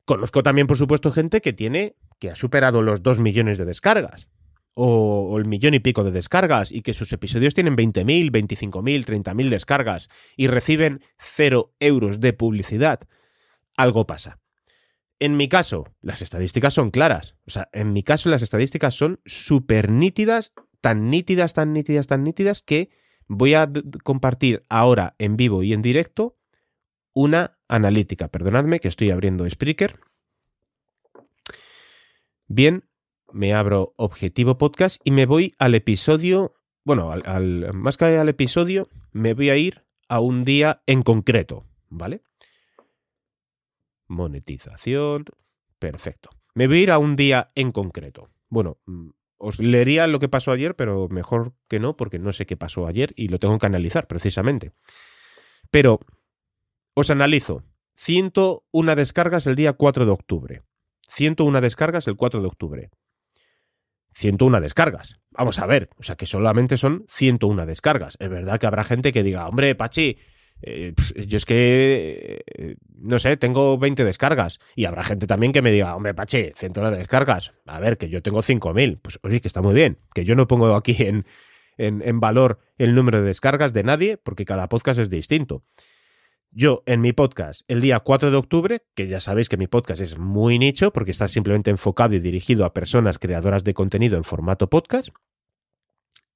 Conozco 0.05 0.43
también, 0.43 0.67
por 0.67 0.77
supuesto, 0.77 1.11
gente 1.11 1.41
que 1.41 1.55
tiene, 1.55 1.97
que 2.21 2.31
ha 2.31 2.35
superado 2.35 2.83
los 2.83 3.03
2 3.03 3.19
millones 3.21 3.57
de 3.57 3.65
descargas 3.65 4.29
o, 4.79 5.39
el 5.39 5.47
millón 5.47 5.73
y 5.73 5.81
pico 5.81 6.05
de 6.05 6.11
descargas 6.11 6.71
y 6.71 6.83
que 6.83 6.93
sus 6.93 7.11
episodios 7.13 7.55
tienen 7.55 7.77
20.000, 7.77 8.31
25.000, 8.31 9.05
30.000 9.07 9.49
descargas 9.49 10.09
y 10.37 10.49
reciben 10.49 11.03
cero 11.19 11.75
euros 11.81 12.21
de 12.21 12.35
publicidad, 12.35 13.01
algo 13.75 14.07
pasa. 14.07 14.39
En 15.19 15.39
mi 15.39 15.49
caso, 15.49 15.95
las 16.03 16.21
estadísticas 16.21 16.75
son 16.75 16.91
claras. 16.91 17.37
O 17.47 17.51
sea, 17.51 17.71
en 17.73 17.95
mi 17.95 18.03
caso 18.03 18.29
las 18.29 18.43
estadísticas 18.43 18.95
son 18.95 19.21
súper 19.25 19.91
nítidas, 19.91 20.53
tan 20.83 21.09
nítidas, 21.09 21.55
tan 21.55 21.73
nítidas, 21.73 22.07
tan 22.07 22.23
nítidas 22.23 22.61
que 22.61 22.91
voy 23.27 23.55
a 23.55 23.71
compartir 24.05 24.67
ahora 24.69 25.15
en 25.19 25.39
vivo 25.39 25.63
y 25.63 25.73
en 25.73 25.81
directo 25.81 26.37
una 27.15 27.59
analítica. 27.67 28.29
Perdonadme 28.29 28.79
que 28.79 28.89
estoy 28.89 29.11
abriendo 29.11 29.49
Spreaker. 29.49 30.01
Bien, 32.47 32.85
me 33.37 33.53
abro 33.53 33.93
Objetivo 33.97 34.57
Podcast 34.57 34.99
y 35.05 35.11
me 35.11 35.27
voy 35.27 35.53
al 35.59 35.75
episodio, 35.75 36.55
bueno, 36.85 37.13
al, 37.13 37.75
más 37.75 37.99
que 37.99 38.07
al 38.07 38.31
episodio, 38.31 38.89
me 39.13 39.35
voy 39.35 39.51
a 39.51 39.57
ir 39.57 39.85
a 40.09 40.21
un 40.21 40.45
día 40.45 40.83
en 40.87 41.03
concreto, 41.03 41.67
¿vale? 41.91 42.23
Monetización, 44.07 45.27
perfecto. 45.79 46.31
Me 46.55 46.67
voy 46.67 46.79
a 46.79 46.83
ir 46.85 46.91
a 46.91 46.99
un 46.99 47.15
día 47.15 47.49
en 47.55 47.73
concreto. 47.73 48.31
Bueno, 48.49 48.79
mm, 48.87 49.11
os 49.37 49.59
leería 49.59 50.07
lo 50.07 50.19
que 50.19 50.31
pasó 50.31 50.51
ayer, 50.51 50.75
pero 50.75 51.09
mejor 51.11 51.53
que 51.69 51.79
no, 51.79 51.95
porque 51.95 52.19
no 52.19 52.33
sé 52.33 52.47
qué 52.47 52.57
pasó 52.57 52.87
ayer 52.87 53.13
y 53.17 53.29
lo 53.29 53.39
tengo 53.39 53.59
que 53.59 53.67
analizar 53.67 54.07
precisamente. 54.07 54.73
Pero 55.71 56.01
os 56.95 57.11
analizo. 57.11 57.65
101 57.97 58.97
descargas 58.97 59.47
el 59.47 59.57
día 59.57 59.75
4 59.75 60.07
de 60.07 60.13
octubre. 60.13 60.63
101 61.09 61.61
descargas 61.61 62.09
el 62.09 62.17
4 62.17 62.41
de 62.41 62.47
octubre. 62.47 62.91
101 64.17 64.61
descargas. 64.61 65.19
Vamos 65.31 65.59
a 65.59 65.67
ver, 65.67 65.91
o 65.99 66.03
sea 66.03 66.17
que 66.17 66.27
solamente 66.27 66.79
son 66.79 67.05
101 67.09 67.67
descargas. 67.67 68.17
Es 68.19 68.31
verdad 68.31 68.59
que 68.59 68.67
habrá 68.67 68.83
gente 68.83 69.13
que 69.13 69.23
diga, 69.23 69.47
hombre, 69.47 69.75
Pachi, 69.75 70.17
eh, 70.63 70.95
yo 71.27 71.37
es 71.37 71.45
que, 71.45 72.43
eh, 72.47 72.77
no 72.99 73.19
sé, 73.19 73.37
tengo 73.37 73.77
20 73.77 74.05
descargas. 74.05 74.59
Y 74.75 74.87
habrá 74.87 75.05
gente 75.05 75.27
también 75.27 75.53
que 75.53 75.61
me 75.61 75.71
diga, 75.71 75.95
hombre, 75.95 76.15
Pachi, 76.15 76.53
101 76.55 76.97
descargas. 76.97 77.53
A 77.67 77.79
ver, 77.79 77.99
que 77.99 78.09
yo 78.09 78.23
tengo 78.23 78.43
5.000. 78.43 78.99
Pues 79.03 79.19
oye, 79.23 79.41
que 79.41 79.49
está 79.49 79.61
muy 79.61 79.75
bien. 79.75 79.99
Que 80.15 80.25
yo 80.25 80.35
no 80.35 80.49
pongo 80.49 80.75
aquí 80.75 80.97
en, 80.99 81.27
en 81.77 82.21
valor 82.21 82.61
el 82.79 82.95
número 82.95 83.21
de 83.21 83.27
descargas 83.27 83.75
de 83.75 83.85
nadie, 83.85 84.17
porque 84.17 84.47
cada 84.47 84.71
podcast 84.71 84.99
es 84.99 85.11
distinto. 85.11 85.63
Yo 86.59 86.83
en 86.87 87.03
mi 87.03 87.13
podcast, 87.13 87.61
el 87.69 87.83
día 87.83 88.01
4 88.01 88.31
de 88.31 88.37
octubre, 88.39 88.83
que 88.95 89.09
ya 89.09 89.21
sabéis 89.21 89.51
que 89.51 89.59
mi 89.59 89.67
podcast 89.67 90.01
es 90.01 90.17
muy 90.17 90.59
nicho 90.59 90.91
porque 90.91 91.11
está 91.11 91.29
simplemente 91.29 91.71
enfocado 91.71 92.15
y 92.15 92.19
dirigido 92.19 92.65
a 92.65 92.73
personas 92.73 93.19
creadoras 93.19 93.63
de 93.63 93.75
contenido 93.75 94.17
en 94.17 94.25
formato 94.25 94.71
podcast, 94.71 95.11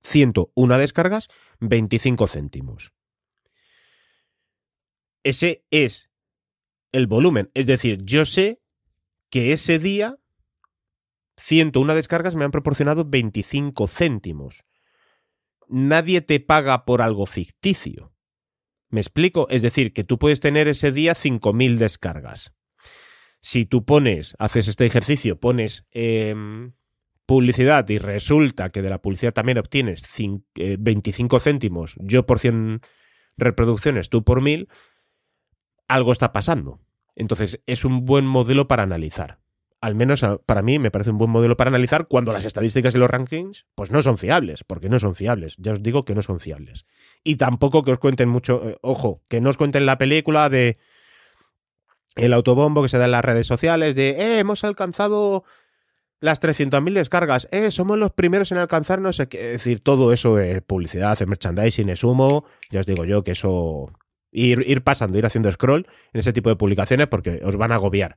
101 0.02 0.76
descargas, 0.76 1.28
25 1.60 2.26
céntimos. 2.26 2.92
Ese 5.22 5.64
es 5.70 6.10
el 6.92 7.06
volumen. 7.06 7.50
Es 7.54 7.64
decir, 7.64 8.04
yo 8.04 8.26
sé 8.26 8.60
que 9.30 9.54
ese 9.54 9.78
día 9.78 10.18
101 11.38 11.94
descargas 11.94 12.34
me 12.34 12.44
han 12.44 12.50
proporcionado 12.50 13.06
25 13.06 13.88
céntimos. 13.88 14.66
Nadie 15.66 16.20
te 16.20 16.40
paga 16.40 16.84
por 16.84 17.00
algo 17.00 17.24
ficticio. 17.24 18.12
¿Me 18.90 19.00
explico? 19.00 19.46
Es 19.50 19.62
decir, 19.62 19.92
que 19.92 20.04
tú 20.04 20.18
puedes 20.18 20.40
tener 20.40 20.68
ese 20.68 20.92
día 20.92 21.14
5.000 21.14 21.76
descargas. 21.76 22.52
Si 23.40 23.64
tú 23.64 23.84
pones, 23.84 24.34
haces 24.38 24.68
este 24.68 24.84
ejercicio, 24.84 25.38
pones 25.40 25.86
em, 25.92 26.72
publicidad 27.24 27.88
y 27.88 27.98
resulta 27.98 28.70
que 28.70 28.82
de 28.82 28.90
la 28.90 29.00
publicidad 29.00 29.32
también 29.32 29.58
obtienes 29.58 30.02
25 30.56 31.36
eh, 31.36 31.40
céntimos, 31.40 31.96
yo 32.00 32.26
por 32.26 32.38
100 32.38 32.80
reproducciones, 33.38 34.10
tú 34.10 34.24
por 34.24 34.42
1000, 34.42 34.68
algo 35.88 36.12
está 36.12 36.32
pasando. 36.32 36.80
Entonces 37.14 37.62
es 37.66 37.84
un 37.84 38.04
buen 38.04 38.26
modelo 38.26 38.68
para 38.68 38.82
analizar 38.82 39.39
al 39.80 39.94
menos 39.94 40.24
para 40.44 40.62
mí 40.62 40.78
me 40.78 40.90
parece 40.90 41.10
un 41.10 41.18
buen 41.18 41.30
modelo 41.30 41.56
para 41.56 41.68
analizar 41.68 42.06
cuando 42.06 42.32
las 42.32 42.44
estadísticas 42.44 42.94
y 42.94 42.98
los 42.98 43.10
rankings 43.10 43.66
pues 43.74 43.90
no 43.90 44.02
son 44.02 44.18
fiables, 44.18 44.62
porque 44.64 44.88
no 44.88 44.98
son 44.98 45.14
fiables, 45.14 45.56
ya 45.58 45.72
os 45.72 45.82
digo 45.82 46.04
que 46.04 46.14
no 46.14 46.22
son 46.22 46.40
fiables. 46.40 46.84
Y 47.24 47.36
tampoco 47.36 47.82
que 47.82 47.92
os 47.92 47.98
cuenten 47.98 48.28
mucho, 48.28 48.68
eh, 48.68 48.78
ojo, 48.82 49.22
que 49.28 49.40
no 49.40 49.48
os 49.48 49.56
cuenten 49.56 49.86
la 49.86 49.96
película 49.96 50.50
de 50.50 50.78
el 52.16 52.32
autobombo 52.32 52.82
que 52.82 52.88
se 52.88 52.98
da 52.98 53.06
en 53.06 53.12
las 53.12 53.24
redes 53.24 53.46
sociales 53.46 53.94
de, 53.94 54.10
eh, 54.10 54.38
hemos 54.38 54.64
alcanzado 54.64 55.44
las 56.20 56.42
300.000 56.42 56.92
descargas, 56.92 57.48
eh, 57.50 57.70
somos 57.70 57.96
los 57.98 58.12
primeros 58.12 58.52
en 58.52 58.58
alcanzarnos, 58.58 59.18
es 59.18 59.30
decir, 59.30 59.80
todo 59.80 60.12
eso 60.12 60.38
es 60.38 60.60
publicidad, 60.60 61.20
es 61.20 61.26
merchandising, 61.26 61.88
es 61.88 62.04
humo, 62.04 62.44
ya 62.70 62.80
os 62.80 62.86
digo 62.86 63.04
yo 63.04 63.24
que 63.24 63.32
eso... 63.32 63.90
Ir, 64.32 64.62
ir 64.64 64.84
pasando, 64.84 65.18
ir 65.18 65.26
haciendo 65.26 65.50
scroll 65.50 65.88
en 66.12 66.20
ese 66.20 66.32
tipo 66.32 66.50
de 66.50 66.54
publicaciones 66.54 67.08
porque 67.08 67.40
os 67.42 67.56
van 67.56 67.72
a 67.72 67.74
agobiar. 67.74 68.16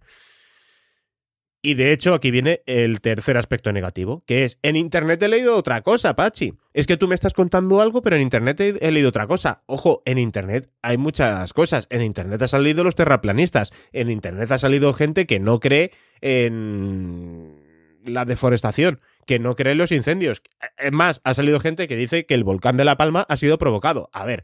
Y 1.65 1.75
de 1.75 1.93
hecho, 1.93 2.13
aquí 2.13 2.29
viene 2.29 2.61
el 2.65 2.99
tercer 2.99 3.37
aspecto 3.37 3.71
negativo, 3.71 4.21
que 4.27 4.43
es, 4.43 4.59
en 4.63 4.75
Internet 4.75 5.23
he 5.23 5.29
leído 5.29 5.55
otra 5.55 5.81
cosa, 5.81 6.13
Pachi. 6.13 6.55
Es 6.73 6.85
que 6.85 6.97
tú 6.97 7.07
me 7.07 7.15
estás 7.15 7.31
contando 7.31 7.79
algo, 7.79 8.01
pero 8.01 8.17
en 8.17 8.21
Internet 8.21 8.59
he, 8.59 8.91
leído 8.91 9.07
otra 9.07 9.27
cosa. 9.27 9.63
Ojo, 9.65 10.01
en 10.03 10.17
Internet 10.17 10.69
hay 10.81 10.97
muchas 10.97 11.53
cosas. 11.53 11.87
En 11.89 12.01
Internet 12.01 12.41
ha 12.41 12.49
salido 12.49 12.83
los 12.83 12.95
terraplanistas. 12.95 13.71
En 13.93 14.11
Internet 14.11 14.51
ha 14.51 14.59
salido 14.59 14.93
gente 14.93 15.25
que 15.25 15.39
no 15.39 15.61
cree 15.61 15.91
en 16.19 17.63
la 18.03 18.25
deforestación, 18.25 18.99
que 19.25 19.39
no 19.39 19.55
cree 19.55 19.71
en 19.71 19.77
los 19.77 19.93
incendios. 19.93 20.41
Es 20.77 20.91
más, 20.91 21.21
ha 21.23 21.33
salido 21.33 21.61
gente 21.61 21.87
que 21.87 21.95
dice 21.95 22.25
que 22.25 22.33
el 22.33 22.43
volcán 22.43 22.75
de 22.75 22.83
La 22.83 22.97
Palma 22.97 23.25
ha 23.29 23.37
sido 23.37 23.57
provocado. 23.57 24.09
A 24.11 24.25
ver, 24.25 24.43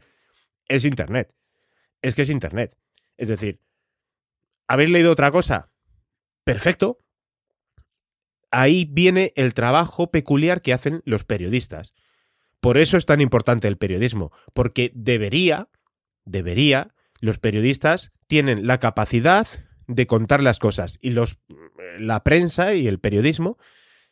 es 0.68 0.86
Internet. 0.86 1.36
Es 2.00 2.14
que 2.14 2.22
es 2.22 2.30
Internet. 2.30 2.78
Es 3.18 3.28
decir, 3.28 3.60
¿habéis 4.66 4.88
leído 4.88 5.12
otra 5.12 5.30
cosa? 5.30 5.68
Perfecto, 6.44 6.98
ahí 8.50 8.88
viene 8.90 9.32
el 9.36 9.54
trabajo 9.54 10.10
peculiar 10.10 10.62
que 10.62 10.72
hacen 10.72 11.02
los 11.04 11.24
periodistas. 11.24 11.94
Por 12.60 12.78
eso 12.78 12.96
es 12.96 13.06
tan 13.06 13.20
importante 13.20 13.68
el 13.68 13.78
periodismo, 13.78 14.32
porque 14.52 14.92
debería, 14.94 15.68
debería, 16.24 16.94
los 17.20 17.38
periodistas 17.38 18.12
tienen 18.26 18.66
la 18.66 18.78
capacidad 18.78 19.46
de 19.86 20.06
contar 20.06 20.42
las 20.42 20.58
cosas 20.58 20.98
y 21.00 21.10
los, 21.10 21.38
la 21.98 22.22
prensa 22.22 22.74
y 22.74 22.86
el 22.86 23.00
periodismo 23.00 23.58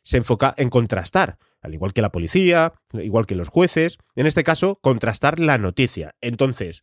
se 0.03 0.17
enfoca 0.17 0.55
en 0.57 0.71
contrastar, 0.71 1.39
al 1.61 1.75
igual 1.75 1.93
que 1.93 2.03
la 2.03 2.11
policía, 2.11 2.73
igual 2.93 3.27
que 3.27 3.35
los 3.35 3.49
jueces, 3.49 3.99
en 4.15 4.27
este 4.27 4.45
caso, 4.45 4.79
contrastar 4.81 5.39
la 5.39 5.59
noticia. 5.59 6.17
Entonces, 6.21 6.83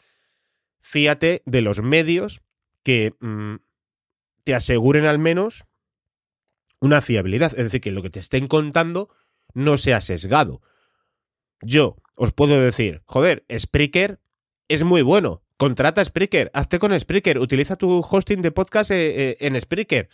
fíjate 0.82 1.42
de 1.46 1.62
los 1.62 1.82
medios 1.82 2.42
que 2.84 3.16
mm, 3.20 3.56
te 4.44 4.54
aseguren 4.54 5.06
al 5.06 5.18
menos 5.18 5.66
una 6.86 7.02
fiabilidad, 7.02 7.52
es 7.58 7.66
decir, 7.66 7.82
que 7.82 7.92
lo 7.92 8.02
que 8.02 8.10
te 8.10 8.20
estén 8.20 8.48
contando 8.48 9.10
no 9.54 9.78
sea 9.78 10.02
sesgado. 10.02 10.62
Yo 11.62 11.98
os 12.18 12.32
puedo 12.32 12.60
decir, 12.62 13.02
joder, 13.06 13.46
Spreaker 13.58 14.20
es 14.68 14.84
muy 14.84 15.02
bueno, 15.02 15.44
contrata 15.58 16.04
Spreaker, 16.04 16.52
hazte 16.54 16.80
con 16.80 16.98
Spreaker, 16.98 17.40
utiliza 17.40 17.76
tu 17.76 18.06
hosting 18.08 18.42
de 18.42 18.52
podcast 18.52 18.92
eh, 18.92 19.32
eh, 19.32 19.38
en 19.40 19.60
Spreaker. 19.60 20.10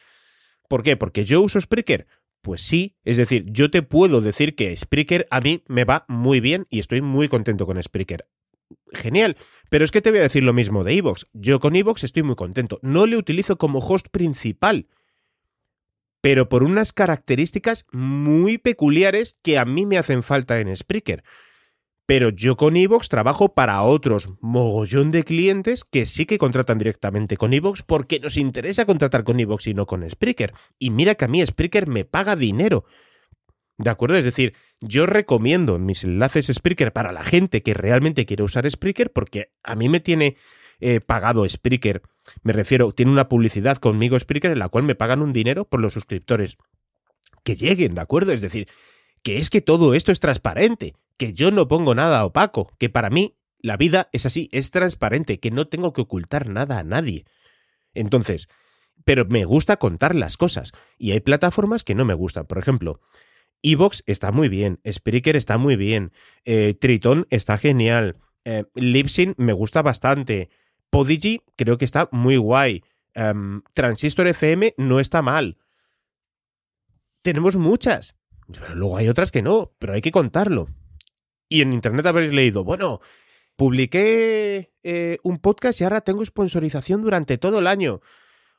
¿Por 0.68 0.84
qué? 0.84 0.96
Porque 0.96 1.26
yo 1.26 1.42
uso 1.42 1.60
Spreaker. 1.60 2.08
Pues 2.42 2.62
sí, 2.62 2.96
es 3.04 3.18
decir, 3.18 3.46
yo 3.48 3.70
te 3.70 3.84
puedo 3.84 4.20
decir 4.20 4.56
que 4.56 4.76
Spreaker 4.76 5.28
a 5.30 5.42
mí 5.42 5.64
me 5.68 5.84
va 5.84 6.06
muy 6.08 6.40
bien 6.40 6.66
y 6.70 6.80
estoy 6.80 7.02
muy 7.02 7.28
contento 7.28 7.68
con 7.68 7.82
Spreaker. 7.82 8.26
Genial, 8.94 9.38
pero 9.70 9.86
es 9.86 9.92
que 9.92 10.02
te 10.02 10.10
voy 10.10 10.20
a 10.20 10.24
decir 10.24 10.42
lo 10.42 10.54
mismo 10.54 10.84
de 10.84 10.94
Evox. 10.94 11.28
Yo 11.34 11.60
con 11.60 11.76
Evox 11.76 12.04
estoy 12.04 12.24
muy 12.24 12.36
contento. 12.36 12.80
No 12.82 13.06
le 13.06 13.18
utilizo 13.18 13.58
como 13.58 13.80
host 13.80 14.08
principal 14.10 14.88
pero 16.22 16.50
por 16.50 16.64
unas 16.64 16.94
características 16.94 17.86
muy 17.92 18.58
peculiares 18.58 19.40
que 19.42 19.58
a 19.58 19.66
mí 19.66 19.86
me 19.86 19.98
hacen 19.98 20.24
falta 20.24 20.60
en 20.60 20.76
Spreaker. 20.76 21.24
Pero 22.06 22.30
yo 22.30 22.58
con 22.58 22.76
Evox 22.76 23.10
trabajo 23.10 23.54
para 23.54 23.82
otros 23.84 24.30
mogollón 24.42 25.12
de 25.12 25.24
clientes 25.24 25.84
que 25.84 26.06
sí 26.06 26.26
que 26.26 26.38
contratan 26.38 26.78
directamente 26.78 27.38
con 27.38 27.54
Evox 27.54 27.84
porque 27.84 28.20
nos 28.20 28.38
interesa 28.38 28.86
contratar 28.86 29.24
con 29.24 29.40
Evox 29.40 29.68
y 29.68 29.74
no 29.74 29.86
con 29.86 30.08
Spreaker. 30.10 30.54
Y 30.78 30.90
mira 30.90 31.16
que 31.16 31.26
a 31.26 31.28
mí 31.28 31.46
Spreaker 31.46 31.88
me 31.88 32.06
paga 32.06 32.36
dinero. 32.36 32.86
¿De 33.78 33.90
acuerdo? 33.90 34.18
Es 34.18 34.26
decir, 34.26 34.56
yo 34.80 35.06
recomiendo 35.06 35.80
mis 35.80 36.04
enlaces 36.04 36.52
Spreaker 36.54 36.92
para 36.92 37.12
la 37.12 37.24
gente 37.24 37.64
que 37.64 37.74
realmente 37.74 38.26
quiere 38.26 38.44
usar 38.44 38.70
Spreaker 38.70 39.12
porque 39.12 39.54
a 39.64 39.76
mí 39.76 39.90
me 39.90 40.00
tiene 40.00 40.36
eh, 40.80 41.00
pagado 41.00 41.48
Spreaker. 41.48 42.02
Me 42.44 42.54
refiero, 42.54 42.92
tiene 42.92 43.12
una 43.12 43.30
publicidad 43.30 43.78
conmigo 43.78 44.18
Spreaker 44.20 44.52
en 44.52 44.60
la 44.60 44.70
cual 44.70 44.84
me 44.84 44.96
pagan 44.96 45.22
un 45.22 45.34
dinero 45.34 45.66
por 45.66 45.80
los 45.80 45.94
suscriptores. 45.94 46.58
Que 47.44 47.56
lleguen, 47.56 47.96
¿de 47.96 48.02
acuerdo? 48.02 48.32
Es 48.32 48.42
decir, 48.42 48.68
que 49.24 49.38
es 49.38 49.50
que 49.50 49.62
todo 49.62 49.94
esto 49.94 50.12
es 50.12 50.20
transparente, 50.20 50.96
que 51.18 51.34
yo 51.34 51.52
no 51.52 51.68
pongo 51.68 51.96
nada 51.96 52.26
opaco, 52.26 52.72
que 52.78 52.90
para 52.90 53.10
mí 53.10 53.38
la 53.60 53.78
vida 53.78 54.10
es 54.12 54.26
así, 54.26 54.50
es 54.52 54.72
transparente, 54.72 55.40
que 55.40 55.52
no 55.52 55.68
tengo 55.68 55.94
que 55.94 56.02
ocultar 56.02 56.48
nada 56.48 56.80
a 56.80 56.84
nadie. 56.84 57.26
Entonces, 57.94 58.48
pero 59.06 59.26
me 59.26 59.46
gusta 59.46 59.78
contar 59.78 60.16
las 60.16 60.38
cosas. 60.38 60.72
Y 60.98 61.12
hay 61.12 61.20
plataformas 61.20 61.84
que 61.84 61.96
no 61.96 62.06
me 62.06 62.14
gustan. 62.14 62.46
Por 62.46 62.58
ejemplo, 62.58 63.00
Evox 63.64 64.04
está 64.08 64.32
muy 64.32 64.50
bien, 64.50 64.80
Spreaker 64.90 65.36
está 65.36 65.58
muy 65.58 65.76
bien, 65.76 66.12
eh, 66.46 66.74
Triton 66.80 67.28
está 67.30 67.58
genial, 67.58 68.18
eh, 68.44 68.66
me 69.38 69.54
gusta 69.54 69.82
bastante, 69.82 70.50
Podigy 70.92 71.42
creo 71.56 71.80
que 71.80 71.86
está 71.86 72.08
muy 72.12 72.38
guay. 72.38 72.84
Em, 73.16 73.64
Transistor 73.74 74.28
FM 74.28 74.76
no 74.78 75.00
está 75.00 75.24
mal. 75.24 75.58
Tenemos 77.24 77.56
muchas. 77.56 78.16
Luego 78.76 78.98
hay 78.98 79.10
otras 79.10 79.32
que 79.32 79.42
no, 79.42 79.72
pero 79.80 79.94
hay 79.94 80.02
que 80.02 80.12
contarlo. 80.12 80.68
Y 81.50 81.62
en 81.62 81.74
internet 81.74 82.06
habréis 82.06 82.34
leído, 82.34 82.64
bueno, 82.64 83.00
publiqué 83.56 84.74
eh, 84.84 85.18
un 85.24 85.40
podcast 85.40 85.80
y 85.82 85.84
ahora 85.84 86.02
tengo 86.02 86.26
sponsorización 86.26 87.02
durante 87.02 87.38
todo 87.38 87.60
el 87.60 87.68
año. 87.68 88.02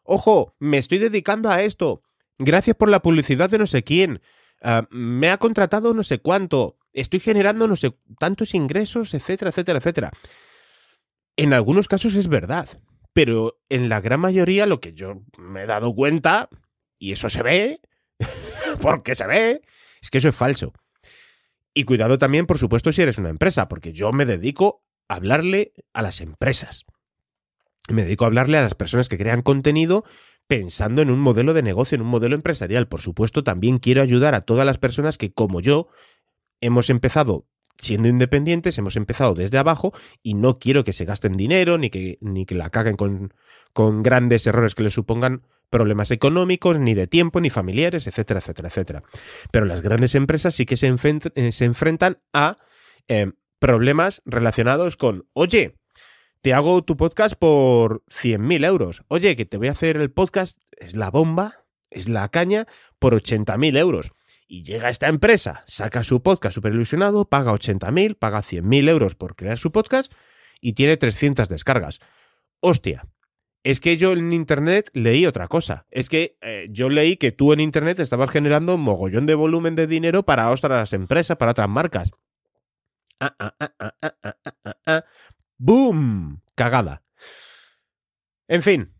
Ojo, 0.04 0.56
me 0.58 0.78
estoy 0.78 0.98
dedicando 0.98 1.50
a 1.50 1.62
esto. 1.62 2.02
Gracias 2.38 2.76
por 2.76 2.88
la 2.88 3.02
publicidad 3.02 3.50
de 3.50 3.58
no 3.58 3.66
sé 3.66 3.82
quién. 3.84 4.20
Ah, 4.62 4.86
me 4.90 5.30
ha 5.30 5.38
contratado 5.38 5.94
no 5.94 6.04
sé 6.04 6.18
cuánto. 6.18 6.78
Estoy 6.92 7.20
generando 7.20 7.66
no 7.66 7.76
sé 7.76 7.96
tantos 8.18 8.54
ingresos, 8.54 9.14
etcétera, 9.14 9.50
etcétera, 9.50 9.78
etcétera. 9.78 10.12
En 11.36 11.52
algunos 11.52 11.88
casos 11.88 12.14
es 12.14 12.28
verdad, 12.28 12.68
pero 13.12 13.60
en 13.68 13.88
la 13.88 14.00
gran 14.00 14.20
mayoría 14.20 14.66
lo 14.66 14.80
que 14.80 14.92
yo 14.92 15.22
me 15.38 15.62
he 15.62 15.66
dado 15.66 15.94
cuenta, 15.94 16.48
y 16.98 17.12
eso 17.12 17.30
se 17.30 17.42
ve, 17.42 17.80
porque 18.80 19.14
se 19.14 19.26
ve, 19.26 19.62
es 20.00 20.10
que 20.10 20.18
eso 20.18 20.28
es 20.28 20.36
falso. 20.36 20.72
Y 21.74 21.84
cuidado 21.84 22.18
también, 22.18 22.46
por 22.46 22.58
supuesto, 22.58 22.92
si 22.92 23.02
eres 23.02 23.18
una 23.18 23.30
empresa, 23.30 23.68
porque 23.68 23.92
yo 23.92 24.12
me 24.12 24.26
dedico 24.26 24.84
a 25.08 25.14
hablarle 25.14 25.72
a 25.92 26.02
las 26.02 26.20
empresas. 26.20 26.84
Me 27.88 28.04
dedico 28.04 28.24
a 28.24 28.28
hablarle 28.28 28.58
a 28.58 28.62
las 28.62 28.74
personas 28.74 29.08
que 29.08 29.18
crean 29.18 29.42
contenido 29.42 30.04
pensando 30.46 31.00
en 31.02 31.10
un 31.10 31.20
modelo 31.20 31.54
de 31.54 31.62
negocio, 31.62 31.96
en 31.96 32.02
un 32.02 32.08
modelo 32.08 32.34
empresarial. 32.34 32.88
Por 32.88 33.00
supuesto, 33.00 33.42
también 33.42 33.78
quiero 33.78 34.02
ayudar 34.02 34.34
a 34.34 34.42
todas 34.42 34.66
las 34.66 34.78
personas 34.78 35.16
que, 35.16 35.32
como 35.32 35.60
yo, 35.60 35.88
hemos 36.60 36.90
empezado 36.90 37.46
siendo 37.78 38.08
independientes, 38.08 38.78
hemos 38.78 38.96
empezado 38.96 39.34
desde 39.34 39.58
abajo 39.58 39.92
y 40.22 40.34
no 40.34 40.58
quiero 40.58 40.84
que 40.84 40.92
se 40.92 41.04
gasten 41.04 41.36
dinero 41.36 41.78
ni 41.78 41.90
que, 41.90 42.18
ni 42.20 42.46
que 42.46 42.54
la 42.54 42.70
caguen 42.70 42.96
con, 42.96 43.34
con 43.72 44.02
grandes 44.02 44.46
errores 44.46 44.74
que 44.74 44.82
les 44.82 44.92
supongan 44.92 45.42
problemas 45.70 46.10
económicos, 46.10 46.78
ni 46.78 46.94
de 46.94 47.06
tiempo, 47.06 47.40
ni 47.40 47.48
familiares, 47.48 48.06
etcétera, 48.06 48.40
etcétera, 48.40 48.68
etcétera. 48.68 49.02
Pero 49.50 49.64
las 49.64 49.80
grandes 49.80 50.14
empresas 50.14 50.54
sí 50.54 50.66
que 50.66 50.76
se, 50.76 50.94
eh, 51.34 51.52
se 51.52 51.64
enfrentan 51.64 52.18
a 52.32 52.56
eh, 53.08 53.32
problemas 53.58 54.22
relacionados 54.26 54.96
con, 54.96 55.26
oye, 55.32 55.76
te 56.42 56.52
hago 56.52 56.82
tu 56.82 56.96
podcast 56.96 57.36
por 57.36 58.04
100.000 58.06 58.66
euros. 58.66 59.02
Oye, 59.08 59.36
que 59.36 59.46
te 59.46 59.56
voy 59.56 59.68
a 59.68 59.72
hacer 59.72 59.96
el 59.96 60.10
podcast, 60.10 60.60
es 60.72 60.94
la 60.94 61.10
bomba, 61.10 61.64
es 61.88 62.08
la 62.08 62.28
caña, 62.28 62.66
por 62.98 63.14
80.000 63.14 63.78
euros. 63.78 64.12
Y 64.52 64.64
llega 64.64 64.90
esta 64.90 65.08
empresa, 65.08 65.64
saca 65.66 66.04
su 66.04 66.22
podcast 66.22 66.56
super 66.56 66.74
ilusionado, 66.74 67.24
paga 67.24 67.54
80.000, 67.54 68.18
paga 68.18 68.40
100.000 68.40 68.90
euros 68.90 69.14
por 69.14 69.34
crear 69.34 69.56
su 69.56 69.72
podcast 69.72 70.12
y 70.60 70.74
tiene 70.74 70.98
300 70.98 71.48
descargas. 71.48 72.00
Hostia, 72.60 73.08
es 73.62 73.80
que 73.80 73.96
yo 73.96 74.12
en 74.12 74.30
internet 74.34 74.90
leí 74.92 75.24
otra 75.24 75.48
cosa. 75.48 75.86
Es 75.90 76.10
que 76.10 76.36
eh, 76.42 76.66
yo 76.68 76.90
leí 76.90 77.16
que 77.16 77.32
tú 77.32 77.54
en 77.54 77.60
internet 77.60 77.98
estabas 78.00 78.30
generando 78.30 78.74
un 78.74 78.82
mogollón 78.82 79.24
de 79.24 79.34
volumen 79.34 79.74
de 79.74 79.86
dinero 79.86 80.22
para 80.24 80.50
otras 80.50 80.92
empresas, 80.92 81.38
para 81.38 81.52
otras 81.52 81.70
marcas. 81.70 82.10
Ah, 83.20 83.34
ah, 83.38 83.54
ah, 84.84 85.04
¡Boom! 85.56 86.42
Cagada. 86.56 87.02
En 88.48 88.60
fin, 88.60 88.92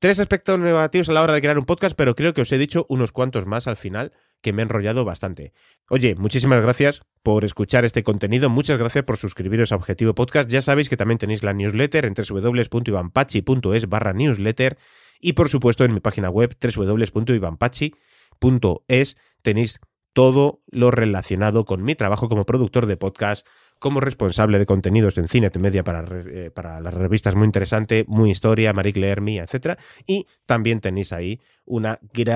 tres 0.00 0.18
aspectos 0.18 0.58
negativos 0.58 1.08
a 1.10 1.12
la 1.12 1.22
hora 1.22 1.34
de 1.34 1.42
crear 1.42 1.60
un 1.60 1.64
podcast, 1.64 1.94
pero 1.96 2.16
creo 2.16 2.34
que 2.34 2.42
os 2.42 2.50
he 2.50 2.58
dicho 2.58 2.86
unos 2.88 3.12
cuantos 3.12 3.46
más 3.46 3.68
al 3.68 3.76
final 3.76 4.12
que 4.46 4.52
me 4.52 4.62
he 4.62 4.64
enrollado 4.64 5.04
bastante. 5.04 5.52
Oye, 5.90 6.14
muchísimas 6.14 6.62
gracias 6.62 7.02
por 7.24 7.44
escuchar 7.44 7.84
este 7.84 8.04
contenido, 8.04 8.48
muchas 8.48 8.78
gracias 8.78 9.02
por 9.02 9.16
suscribiros 9.16 9.72
a 9.72 9.74
Objetivo 9.74 10.14
Podcast, 10.14 10.48
ya 10.48 10.62
sabéis 10.62 10.88
que 10.88 10.96
también 10.96 11.18
tenéis 11.18 11.42
la 11.42 11.52
newsletter 11.52 12.06
en 12.06 12.14
www.ivanpachi.es 12.14 13.88
barra 13.88 14.12
newsletter 14.12 14.78
y 15.20 15.32
por 15.32 15.48
supuesto 15.48 15.84
en 15.84 15.94
mi 15.94 15.98
página 15.98 16.30
web 16.30 16.56
www.ivanpachi.es 16.62 19.16
tenéis 19.42 19.80
todo 20.12 20.62
lo 20.70 20.92
relacionado 20.92 21.64
con 21.64 21.82
mi 21.82 21.96
trabajo 21.96 22.28
como 22.28 22.44
productor 22.44 22.86
de 22.86 22.96
podcast, 22.96 23.44
como 23.78 24.00
responsable 24.00 24.58
de 24.58 24.66
contenidos 24.66 25.18
en 25.18 25.28
Cine 25.28 25.50
Media 25.58 25.84
para, 25.84 26.04
eh, 26.10 26.50
para 26.52 26.80
las 26.80 26.94
revistas 26.94 27.34
muy 27.34 27.44
interesante, 27.44 28.04
muy 28.08 28.30
historia, 28.30 28.72
Marie 28.72 28.92
Claire, 28.92 29.20
Mía, 29.20 29.44
etc. 29.44 29.78
Y 30.06 30.26
también 30.46 30.80
tenéis 30.80 31.12
ahí 31.12 31.40
una 31.64 31.98
gran 32.12 32.30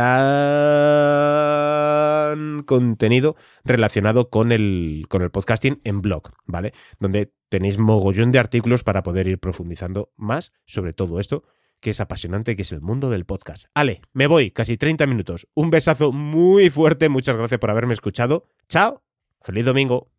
contenido 2.65 3.37
relacionado 3.65 4.29
con 4.31 4.53
el, 4.53 5.07
con 5.09 5.23
el 5.23 5.31
podcasting 5.31 5.81
en 5.85 6.03
blog, 6.03 6.31
¿vale? 6.47 6.73
Donde 6.99 7.33
tenéis 7.49 7.79
mogollón 7.79 8.33
de 8.33 8.39
artículos 8.39 8.85
para 8.85 9.03
poder 9.03 9.27
ir 9.27 9.39
profundizando 9.39 10.13
más 10.17 10.53
sobre 10.67 10.93
todo 10.93 11.21
esto 11.21 11.45
que 11.81 11.91
es 11.91 12.01
apasionante, 12.01 12.57
que 12.57 12.63
es 12.63 12.73
el 12.73 12.83
mundo 12.83 13.11
del 13.11 13.25
podcast. 13.25 13.67
Ale, 13.75 14.03
me 14.13 14.27
voy, 14.27 14.51
casi 14.51 14.77
30 14.77 15.07
minutos. 15.07 15.49
Un 15.55 15.71
besazo 15.71 16.13
muy 16.13 16.69
fuerte, 16.69 17.09
muchas 17.09 17.37
gracias 17.37 17.59
por 17.59 17.71
haberme 17.71 17.95
escuchado. 17.95 18.45
Chao, 18.69 19.03
feliz 19.41 19.65
domingo. 19.65 20.11